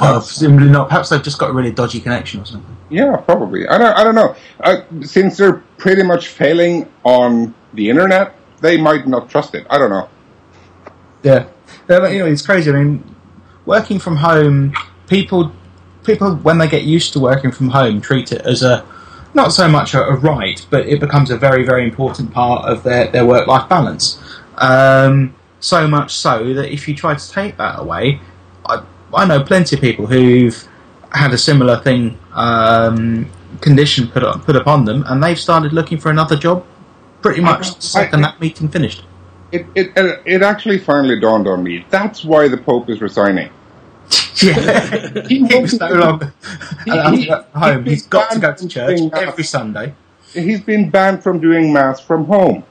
[0.00, 0.88] Well, presumably not.
[0.88, 2.76] Perhaps they've just got a really dodgy connection or something.
[2.90, 3.66] Yeah, probably.
[3.68, 3.96] I don't.
[3.96, 4.36] I don't know.
[4.60, 9.66] Uh, since they're pretty much failing on the internet, they might not trust it.
[9.68, 10.08] I don't know.
[11.22, 11.46] Yeah,
[11.88, 12.70] Yeah, but, you know, it's crazy.
[12.70, 13.14] I mean,
[13.66, 14.74] working from home,
[15.06, 15.52] people,
[16.04, 18.84] people when they get used to working from home, treat it as a
[19.32, 22.84] not so much a, a right, but it becomes a very, very important part of
[22.84, 24.22] their, their work life balance.
[24.56, 28.20] Um, so much so that if you try to take that away,
[28.66, 28.84] I,
[29.16, 30.56] I know plenty of people who've
[31.12, 35.98] had a similar thing um, condition put up, put upon them, and they've started looking
[35.98, 36.64] for another job
[37.22, 39.04] pretty much I- the second I- that meeting finished.
[39.52, 41.86] It, it it it actually finally dawned on me.
[41.90, 43.50] That's why the Pope is resigning.
[44.42, 46.32] Yeah, He he was no longer
[46.84, 47.84] He- allowed to he- go home.
[47.84, 49.48] He's got to go to church every mass.
[49.48, 49.94] Sunday.
[50.32, 52.64] He's been banned from doing mass from home,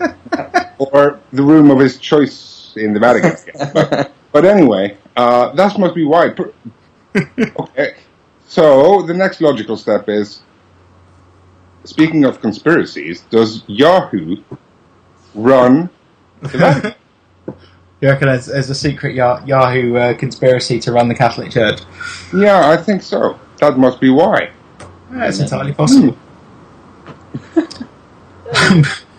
[0.78, 3.36] or the room of his choice in the Vatican.
[3.74, 6.34] But, but anyway, uh, that must be why.
[7.58, 7.96] Okay,
[8.46, 10.42] so the next logical step is.
[11.84, 14.36] Speaking of conspiracies, does Yahoo
[15.34, 15.90] run.
[18.02, 21.80] You reckon there's, there's a secret Yahoo uh, conspiracy to run the Catholic Church?
[22.32, 23.38] yeah, I think so.
[23.58, 24.52] That must be why.
[25.12, 26.16] Yeah, it's entirely possible.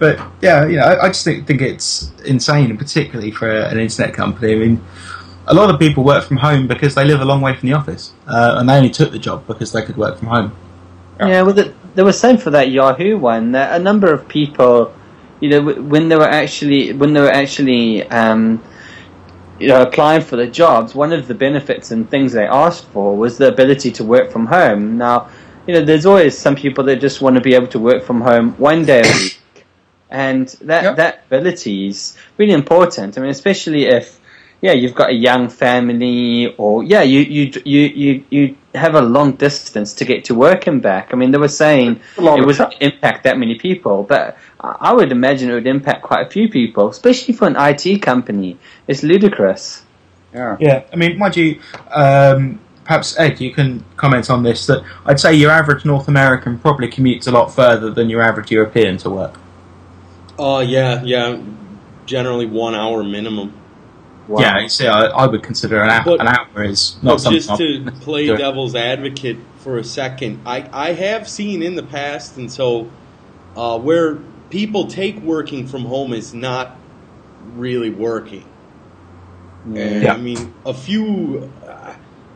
[0.00, 4.12] but yeah, you know, I, I just think, think it's insane, particularly for an internet
[4.14, 4.54] company.
[4.54, 4.84] I mean,
[5.46, 7.76] a lot of people work from home because they live a long way from the
[7.76, 10.56] office, uh, and they only took the job because they could work from home.
[11.20, 11.28] Yeah.
[11.28, 13.52] Yeah, well, the, there was same for that Yahoo one.
[13.52, 14.94] That a number of people,
[15.40, 18.62] you know, when they were actually when they were actually, um,
[19.58, 23.14] you know, applying for the jobs, one of the benefits and things they asked for
[23.14, 24.96] was the ability to work from home.
[24.96, 25.28] Now,
[25.66, 28.22] you know, there's always some people that just want to be able to work from
[28.22, 29.39] home one day a week,
[30.10, 30.96] and that Yep.
[30.96, 33.16] that ability is really important.
[33.16, 34.20] I mean, especially if
[34.62, 39.00] yeah, you've got a young family, or yeah, you you you you, you have a
[39.00, 41.10] long distance to get to work and back.
[41.12, 44.92] I mean, they were saying it of wouldn't impact that many people, but I I
[44.92, 48.58] would imagine it would impact quite a few people, especially for an IT company.
[48.86, 49.82] It's ludicrous.
[50.34, 50.56] Yeah.
[50.60, 51.58] Yeah, I mean, mind you,
[51.90, 54.66] um, perhaps Ed, you can comment on this.
[54.66, 58.50] That I'd say your average North American probably commutes a lot further than your average
[58.50, 59.38] European to work.
[60.40, 61.40] Uh, yeah, yeah.
[62.06, 63.52] Generally one hour minimum.
[64.26, 64.40] Wow.
[64.40, 67.40] Yeah, you see, I, I would consider an hour, But- an hour is not something.
[67.42, 72.36] just to play devil's advocate for a second, I, I have seen in the past,
[72.36, 72.90] and so
[73.56, 74.16] uh, where
[74.48, 76.76] people take working from home is not
[77.54, 78.44] really working.
[79.64, 80.14] And Yeah.
[80.14, 81.50] I mean, a few.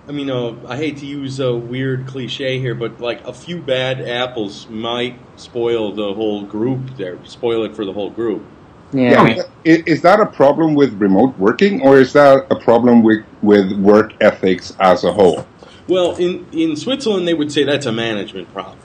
[0.06, 3.60] I mean, uh, I hate to use a weird cliche here, but like a few
[3.60, 6.96] bad apples might spoil the whole group.
[6.98, 8.44] There, spoil it for the whole group.
[8.92, 9.26] Yeah.
[9.26, 13.24] Yeah, i- is that a problem with remote working, or is that a problem with,
[13.42, 15.46] with work ethics as a whole?
[15.88, 18.78] Well, in in Switzerland, they would say that's a management problem.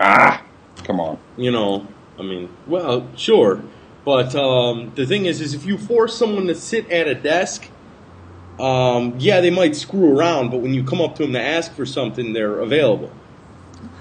[0.00, 0.42] Ah,
[0.84, 1.18] come on.
[1.36, 1.86] you know,
[2.18, 3.62] I mean, well, sure,
[4.04, 7.68] but um, the thing is, is if you force someone to sit at a desk,
[8.58, 11.72] um, yeah, they might screw around, but when you come up to them to ask
[11.72, 13.10] for something, they're available.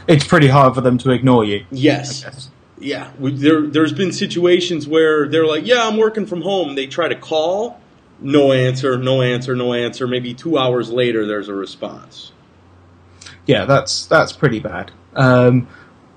[0.07, 1.65] it's pretty hard for them to ignore you.
[1.71, 2.49] Yes,
[2.79, 3.11] yeah.
[3.19, 7.07] We, there, there's been situations where they're like, "Yeah, I'm working from home." They try
[7.07, 7.79] to call,
[8.19, 10.07] no answer, no answer, no answer.
[10.07, 12.31] Maybe two hours later, there's a response.
[13.45, 14.91] Yeah, that's that's pretty bad.
[15.15, 15.67] Um,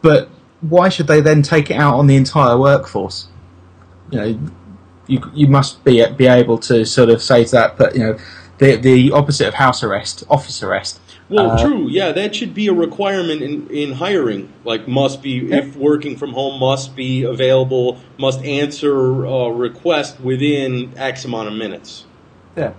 [0.03, 0.29] but
[0.61, 3.29] why should they then take it out on the entire workforce?
[4.11, 4.51] You know,
[5.07, 8.19] you you must be be able to sort of say to that, but you know,
[8.59, 11.01] the the opposite of house arrest, office arrest.
[11.31, 11.89] Well, Uh, true.
[11.89, 14.53] Yeah, that should be a requirement in, in hiring.
[14.63, 20.93] Like, must be if working from home, must be available, must answer a request within
[20.99, 22.05] X amount of minutes.
[22.57, 22.73] Yeah.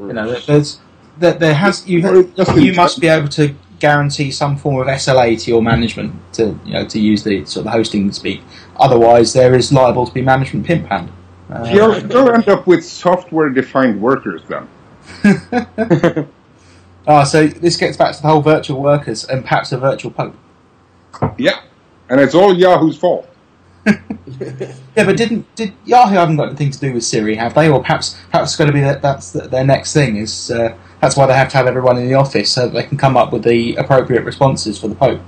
[0.00, 0.80] You know, there- there's
[1.20, 4.80] there, there has you Or just in- you must be able to guarantee some form
[4.80, 8.42] of SLA to your management to you know to use the sort of hosting speak.
[8.76, 11.08] Otherwise, there is liable to be management pimp hand.
[11.50, 14.66] Uh, You'll, you'll end up with software-defined workers then.
[17.06, 20.34] Ah, so this gets back to the whole virtual workers and perhaps a virtual pope.
[21.36, 21.60] Yeah,
[22.08, 23.28] and it's all Yahoo's fault.
[24.96, 27.68] Yeah, but didn't did Yahoo haven't got anything to do with Siri, have they?
[27.68, 30.74] Or perhaps perhaps it's going to be that that's the, their next thing is uh,
[31.00, 33.16] that's why they have to have everyone in the office so that they can come
[33.16, 35.20] up with the appropriate responses for the pope.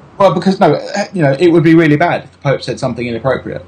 [0.20, 0.78] well, because no,
[1.14, 3.64] you know, it would be really bad if the pope said something inappropriate.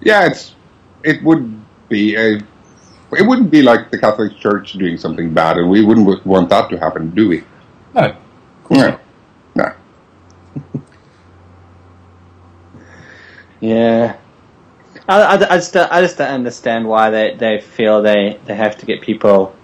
[0.00, 0.54] Yeah, it's
[1.02, 5.68] it would be a it wouldn't be like the Catholic Church doing something bad, and
[5.68, 7.42] we wouldn't want that to happen, do we?
[7.94, 8.14] No,
[8.70, 9.00] No,
[9.56, 9.72] no.
[13.58, 14.16] Yeah.
[15.08, 18.54] I, I, I, just, don't- I just don't understand why they, they feel they, they
[18.54, 19.54] have to get people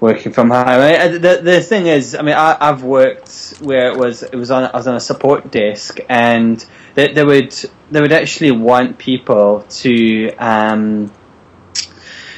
[0.00, 0.66] working from home.
[0.66, 4.22] I mean, uh, the, the thing is, I mean, I, I've worked where it was
[4.22, 7.54] it was on I was on a support desk, and they, they would
[7.90, 11.12] they would actually want people to um,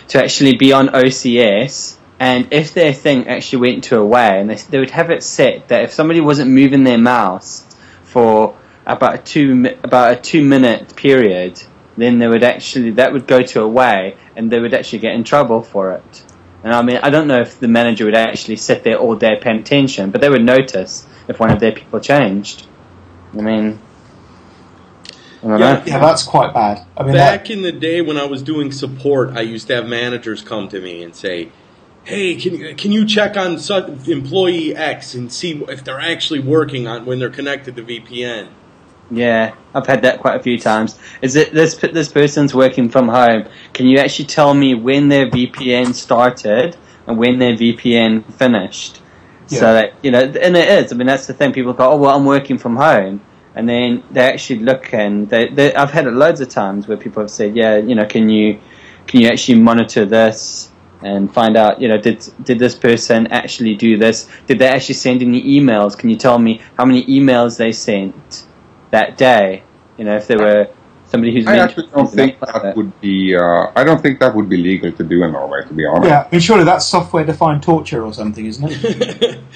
[0.08, 1.96] to actually be on OCS.
[2.18, 5.68] And if their thing actually went to away, and they, they would have it set
[5.68, 7.64] that if somebody wasn't moving their mouse
[8.04, 11.62] for about a two about a two minute period,
[11.96, 15.24] then they would actually that would go to away, and they would actually get in
[15.24, 16.24] trouble for it.
[16.62, 19.38] And I mean, I don't know if the manager would actually sit there all day
[19.40, 22.66] paying attention, but they would notice if one of their people changed.
[23.36, 23.78] I mean,
[25.42, 25.74] I don't Yeah.
[25.74, 25.82] know.
[25.86, 26.82] yeah, that's quite bad.
[26.96, 29.74] I mean, that, Back in the day when I was doing support, I used to
[29.76, 31.48] have managers come to me and say,
[32.04, 33.58] "Hey, can you, can you check on
[34.06, 38.48] employee X and see if they're actually working on when they're connected to VPN?"
[39.10, 40.98] Yeah, I've had that quite a few times.
[41.20, 43.48] Is it this this person's working from home?
[43.72, 49.00] Can you actually tell me when their VPN started and when their VPN finished?
[49.48, 49.58] Yeah.
[49.58, 50.92] So that you know, and it is.
[50.92, 51.52] I mean, that's the thing.
[51.52, 53.20] People go, "Oh, well, I'm working from home,"
[53.54, 56.96] and then they actually look and they, they I've had it loads of times where
[56.96, 58.60] people have said, yeah, you know, can you
[59.06, 60.70] can you actually monitor this
[61.02, 64.28] and find out, you know, did did this person actually do this?
[64.46, 65.98] Did they actually send any emails?
[65.98, 68.44] Can you tell me how many emails they sent
[68.90, 69.62] that day?
[69.96, 70.68] You know, if there were
[71.06, 73.36] somebody who's I meant actually to- don't think like that would be.
[73.36, 75.60] Uh, I don't think that would be legal to do in Norway.
[75.66, 76.08] To be honest.
[76.08, 79.40] Yeah, I mean, surely that's software defined torture or something, isn't it?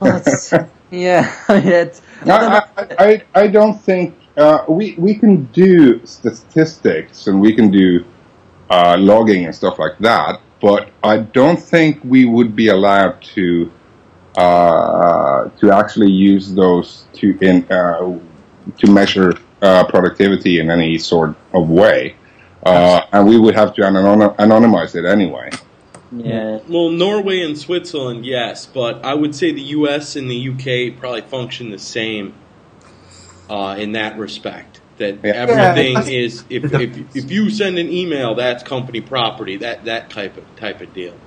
[0.00, 0.54] Well, it's-
[0.90, 7.26] yeah, it's, No, I, I, I, I don't think uh, we we can do statistics
[7.28, 8.04] and we can do
[8.70, 13.70] uh, logging and stuff like that, but I don't think we would be allowed to
[14.36, 18.18] uh, to actually use those to in uh,
[18.78, 22.16] to measure uh, productivity in any sort of way,
[22.64, 25.50] uh, and we would have to anon- anonymize it anyway.
[26.10, 26.60] yeah.
[26.68, 30.16] Well, Norway and Switzerland, yes, but I would say the U.S.
[30.16, 30.92] and the U.K.
[30.92, 32.34] probably function the same
[33.48, 34.82] uh, in that respect.
[34.98, 35.32] That Yeah.
[35.34, 39.58] everything Yeah, is if, if if you send an email, that's company property.
[39.58, 41.22] That that type of type of deal.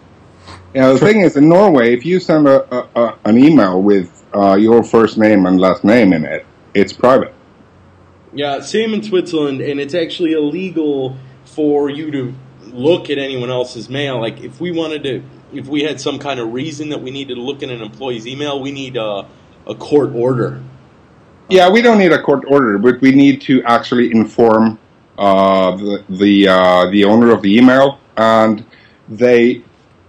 [0.74, 3.82] You know, the thing is, in Norway, if you send a, a, a an email
[3.82, 7.34] with uh, your first name and last name in it, it's private.
[8.34, 12.34] Yeah, same in Switzerland, and it's actually illegal for you to
[12.65, 14.19] look at anyone else's mail.
[14.19, 17.36] Like if we wanted to, if we had some kind of reason that we needed
[17.36, 19.28] to look at an employee's email, we need a,
[19.67, 20.61] a court order.
[21.49, 24.80] Yeah, we don't need a court order, but we need to actually inform
[25.17, 28.65] uh, the the, uh, the owner of the email, and
[29.07, 29.61] they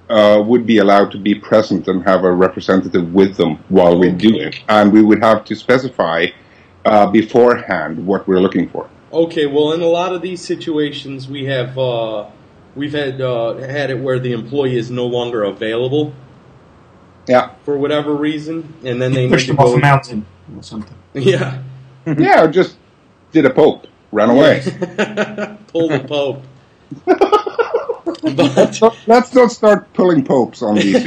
[0.08, 4.10] uh, would be allowed to be present and have a representative with them while we
[4.10, 6.26] do it, and we would have to specify
[6.85, 8.89] uh, beforehand what we're looking for.
[9.12, 12.26] Okay, well, in a lot of these situations, we have uh,
[12.74, 16.12] we've had uh, had it where the employee is no longer available
[17.28, 20.26] Yeah, for whatever reason, and then they need Pushed to them off a mountain
[20.57, 20.97] or something.
[21.14, 21.62] Yeah,
[22.07, 22.76] yeah, or just
[23.30, 24.62] did a pope, ran away.
[25.68, 26.43] pull the pope.
[27.07, 31.07] but So let's not start pulling popes on these.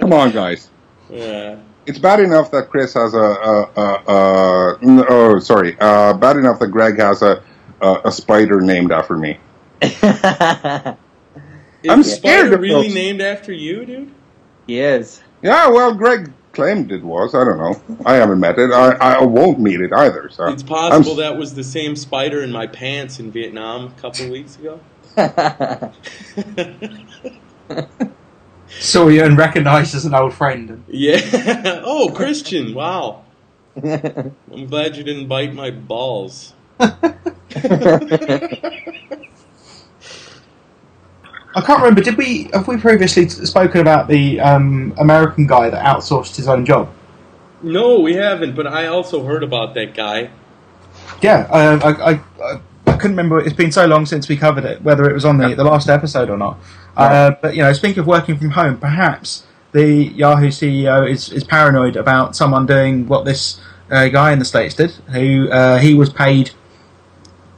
[0.00, 0.68] Come on, guys.
[1.08, 1.56] yeah.
[1.90, 6.36] It's bad enough that Chris has a, a, a, a n- oh sorry, uh, bad
[6.36, 7.42] enough that Gregg has a
[7.80, 9.38] a, a spider named after me.
[9.82, 10.00] Is
[11.90, 12.94] I'm scared spider of really those.
[12.94, 14.12] named after you, dude?
[14.68, 15.20] yes.
[15.42, 17.34] Yeah, well, Gregg claimed it was.
[17.34, 17.74] I don't know.
[18.06, 18.70] I haven't met it.
[18.70, 20.28] I, I won't meet it either.
[20.30, 23.90] So It's possible I'm- that was the same spider in my pants in Vietnam a
[24.00, 24.78] couple of weeks ago.
[28.78, 30.82] Saw you and recognised as an old friend.
[30.88, 31.82] yeah.
[31.84, 32.74] Oh, Christian!
[32.74, 33.24] Wow.
[33.82, 36.52] I'm glad you didn't bite my balls.
[36.80, 36.90] I
[41.62, 42.00] can't remember.
[42.00, 46.64] Did we have we previously spoken about the um, American guy that outsourced his own
[46.64, 46.88] job?
[47.62, 48.54] No, we haven't.
[48.54, 50.30] But I also heard about that guy.
[51.22, 52.20] Yeah, uh, I, I, I,
[52.54, 52.60] I
[53.00, 53.40] couldn't remember.
[53.40, 55.88] It's been so long since we covered it, whether it was on the, the last
[55.88, 56.58] episode or not.
[56.96, 61.44] Uh, but you know, speaking of working from home, perhaps the Yahoo CEO is, is
[61.44, 65.94] paranoid about someone doing what this uh, guy in the states did, who uh, he
[65.94, 66.50] was paid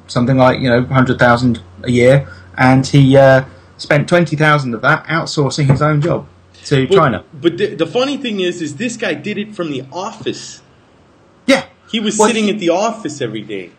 [0.06, 2.28] something like you know hundred thousand a year,
[2.58, 3.44] and he uh,
[3.78, 6.26] spent twenty thousand of that outsourcing his own job
[6.64, 7.24] to But, China.
[7.32, 10.62] But the, the funny thing is, is this guy did it from the office.
[11.46, 13.72] Yeah, He was Well, sitting he- at the office every day.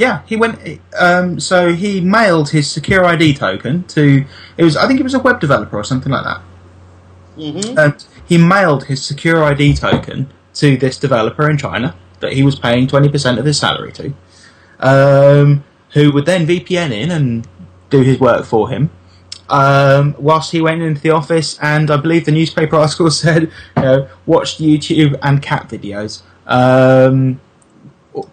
[0.00, 0.80] Yeah, he went.
[0.98, 4.24] Um, so he mailed his SecurID token to.
[4.56, 4.74] It was.
[4.74, 6.40] I think it was a web developer or something like that.
[7.36, 7.78] Mm-hmm.
[7.78, 12.86] And he mailed his SecurID token to this developer in China that he was paying
[12.86, 14.14] twenty percent of his salary to,
[14.78, 17.46] um, who would then VPN in and
[17.90, 18.88] do his work for him.
[19.50, 23.82] Um, whilst he went into the office, and I believe the newspaper article said, you
[23.82, 26.22] know, watched YouTube and cat videos.
[26.46, 27.38] Um,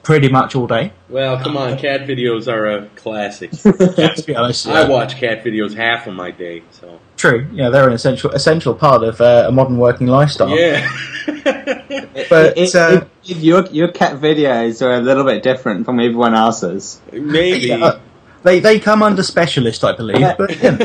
[0.03, 0.91] pretty much all day.
[1.09, 3.51] Well, come on, cat videos are a classic.
[3.51, 7.87] to be honest, I watch cat videos half of my day, so True, yeah, they're
[7.87, 10.49] an essential essential part of uh, a modern working lifestyle.
[10.57, 10.87] yeah.
[12.29, 15.99] But, It- uh, it- it- your your cat videos are a little bit different from
[15.99, 16.99] everyone else's.
[17.11, 17.99] Maybe Uh,
[18.43, 20.37] they they come under specialist, I believe.
[20.37, 20.77] But yeah.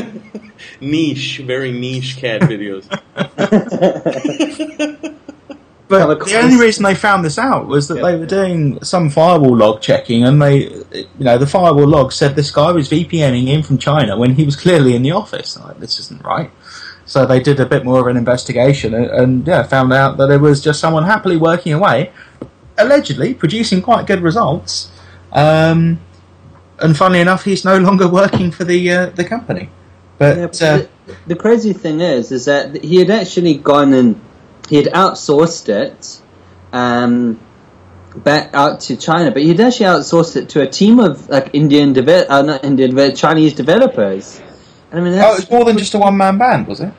[0.81, 2.85] niche, very niche cat videos.
[5.93, 8.83] But Well, of the only reason they found this out was that they were doing
[8.83, 12.89] some firewall log checking, and they, you know, the firewall log said this guy was
[12.89, 15.59] VPNing in from China when he was clearly in the office.
[15.59, 16.49] Like this isn't right.
[17.05, 20.31] So they did a bit more of an investigation, and, and yeah, found out that
[20.31, 22.11] it was just someone happily working away,
[22.75, 24.91] allegedly producing quite good results.
[25.31, 25.99] Um,
[26.79, 29.69] and funnily enough, he's no longer working for the uh, the company.
[30.17, 34.19] But Yeah, uh, the, the crazy thing is, is that he had actually gone and
[34.69, 36.21] he had outsourced it,
[36.71, 37.39] um,
[38.15, 41.93] back out to China, but he'd actually outsourced it to a team of like Indian
[41.93, 44.41] develop, uh, not Indian, deve- Chinese developers.
[44.91, 46.93] And I mean, Oh, that's, it's more than just a one man band, was it?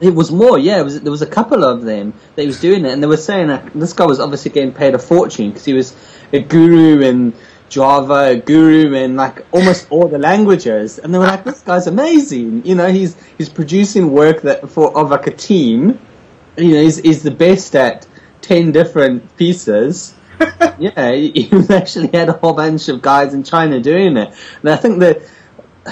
[0.00, 0.58] it was more.
[0.58, 3.02] Yeah, it was, there was a couple of them that he was doing it, and
[3.02, 5.96] they were saying that this guy was obviously getting paid a fortune because he was
[6.32, 7.34] a guru in
[7.68, 11.86] Java, a guru in like almost all the languages, and they were like, "This guy's
[11.88, 15.98] amazing." You know, he's he's producing work that for of like a team.
[16.58, 18.06] You know, he's, he's the best at
[18.40, 20.14] ten different pieces.
[20.78, 24.76] yeah, he, actually had a whole bunch of guys in China doing it, and I
[24.76, 25.22] think that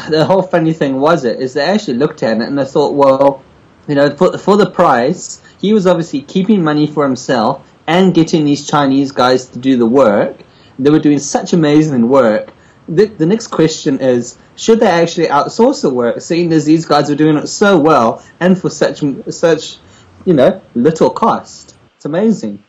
[0.08, 2.94] the whole funny thing was it is they actually looked at it and they thought,
[2.94, 3.42] well,
[3.88, 8.44] you know, for for the price, he was obviously keeping money for himself and getting
[8.44, 10.38] these Chinese guys to do the work.
[10.78, 12.52] They were doing such amazing work.
[12.88, 17.10] The, the next question is, should they actually outsource the work, seeing as these guys
[17.10, 19.78] are doing it so well and for such such,
[20.26, 21.76] you know, little cost?
[21.96, 22.62] It's amazing.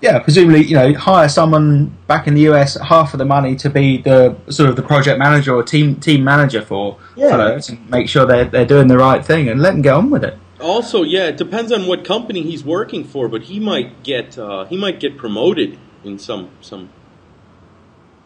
[0.00, 3.54] Yeah, presumably, you know, hire someone back in the US at half of the money
[3.56, 7.30] to be the sort of the project manager or team team manager for Yeah.
[7.30, 10.10] fellows and make sure they're they're doing the right thing and let them get on
[10.10, 10.36] with it.
[10.60, 14.64] Also, yeah, it depends on what company he's working for, but he might get uh,
[14.64, 16.88] he might get promoted in some some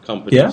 [0.07, 0.35] companies.
[0.39, 0.53] Yeah.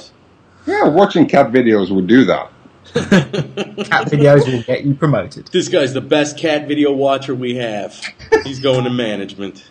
[0.65, 2.51] Yeah, watching cat videos would do that.
[2.93, 5.47] Cat videos will get you promoted.
[5.47, 7.99] This guy's the best cat video watcher we have.
[8.43, 9.63] He's going to management.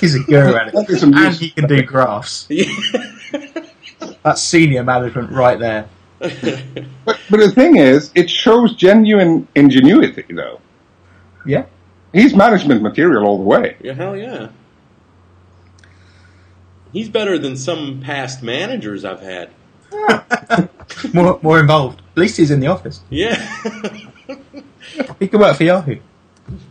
[0.00, 2.48] He's a guru at That it, is some and he can do graphs.
[4.22, 5.88] That's senior management right there.
[6.18, 10.60] But, but the thing is, it shows genuine ingenuity, though.
[11.44, 11.66] Yeah,
[12.12, 13.76] He's management material all the way.
[13.80, 14.48] Yeah, hell yeah.
[16.92, 19.50] He's better than some past managers I've had.
[21.14, 22.00] more more involved.
[22.12, 23.00] At least he's in the office.
[23.10, 23.36] Yeah.
[25.18, 25.98] He could work for Yahoo.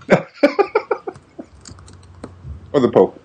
[2.74, 3.19] Or the Pope.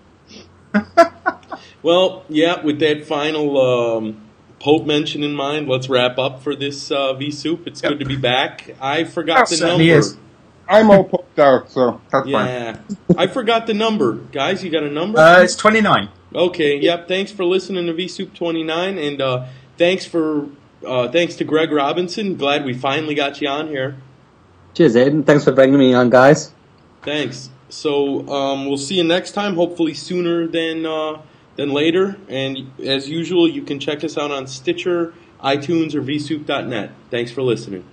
[1.81, 4.21] well, yeah, with that final um,
[4.59, 7.65] Pope mention in mind, let's wrap up for this uh, vSoup.
[7.65, 8.75] It's good to be back.
[8.81, 9.83] I forgot the number.
[9.83, 10.17] is.
[10.67, 12.47] I'm all poked out, so that's fine.
[12.47, 12.79] Yeah.
[13.17, 14.15] I forgot the number.
[14.15, 15.17] Guys, you got a number?
[15.17, 16.09] Uh, it's twenty nine.
[16.35, 17.07] Okay, yep.
[17.07, 19.45] Thanks for listening to vSoup 29, and uh,
[19.77, 20.49] thanks for
[20.85, 22.35] uh, thanks to Gregg Robertson.
[22.35, 23.97] Glad we finally got you on here.
[24.73, 25.25] Cheers, Aiden.
[25.25, 26.51] Thanks for bringing me on, guys.
[27.01, 27.49] Thanks.
[27.69, 29.55] So um, we'll see you next time.
[29.55, 31.21] Hopefully sooner than uh,
[31.55, 32.17] than later.
[32.29, 35.13] And as usual, you can check us out on Stitcher,
[35.43, 36.91] iTunes, or vsoup.net.
[37.09, 37.83] Thanks for listening.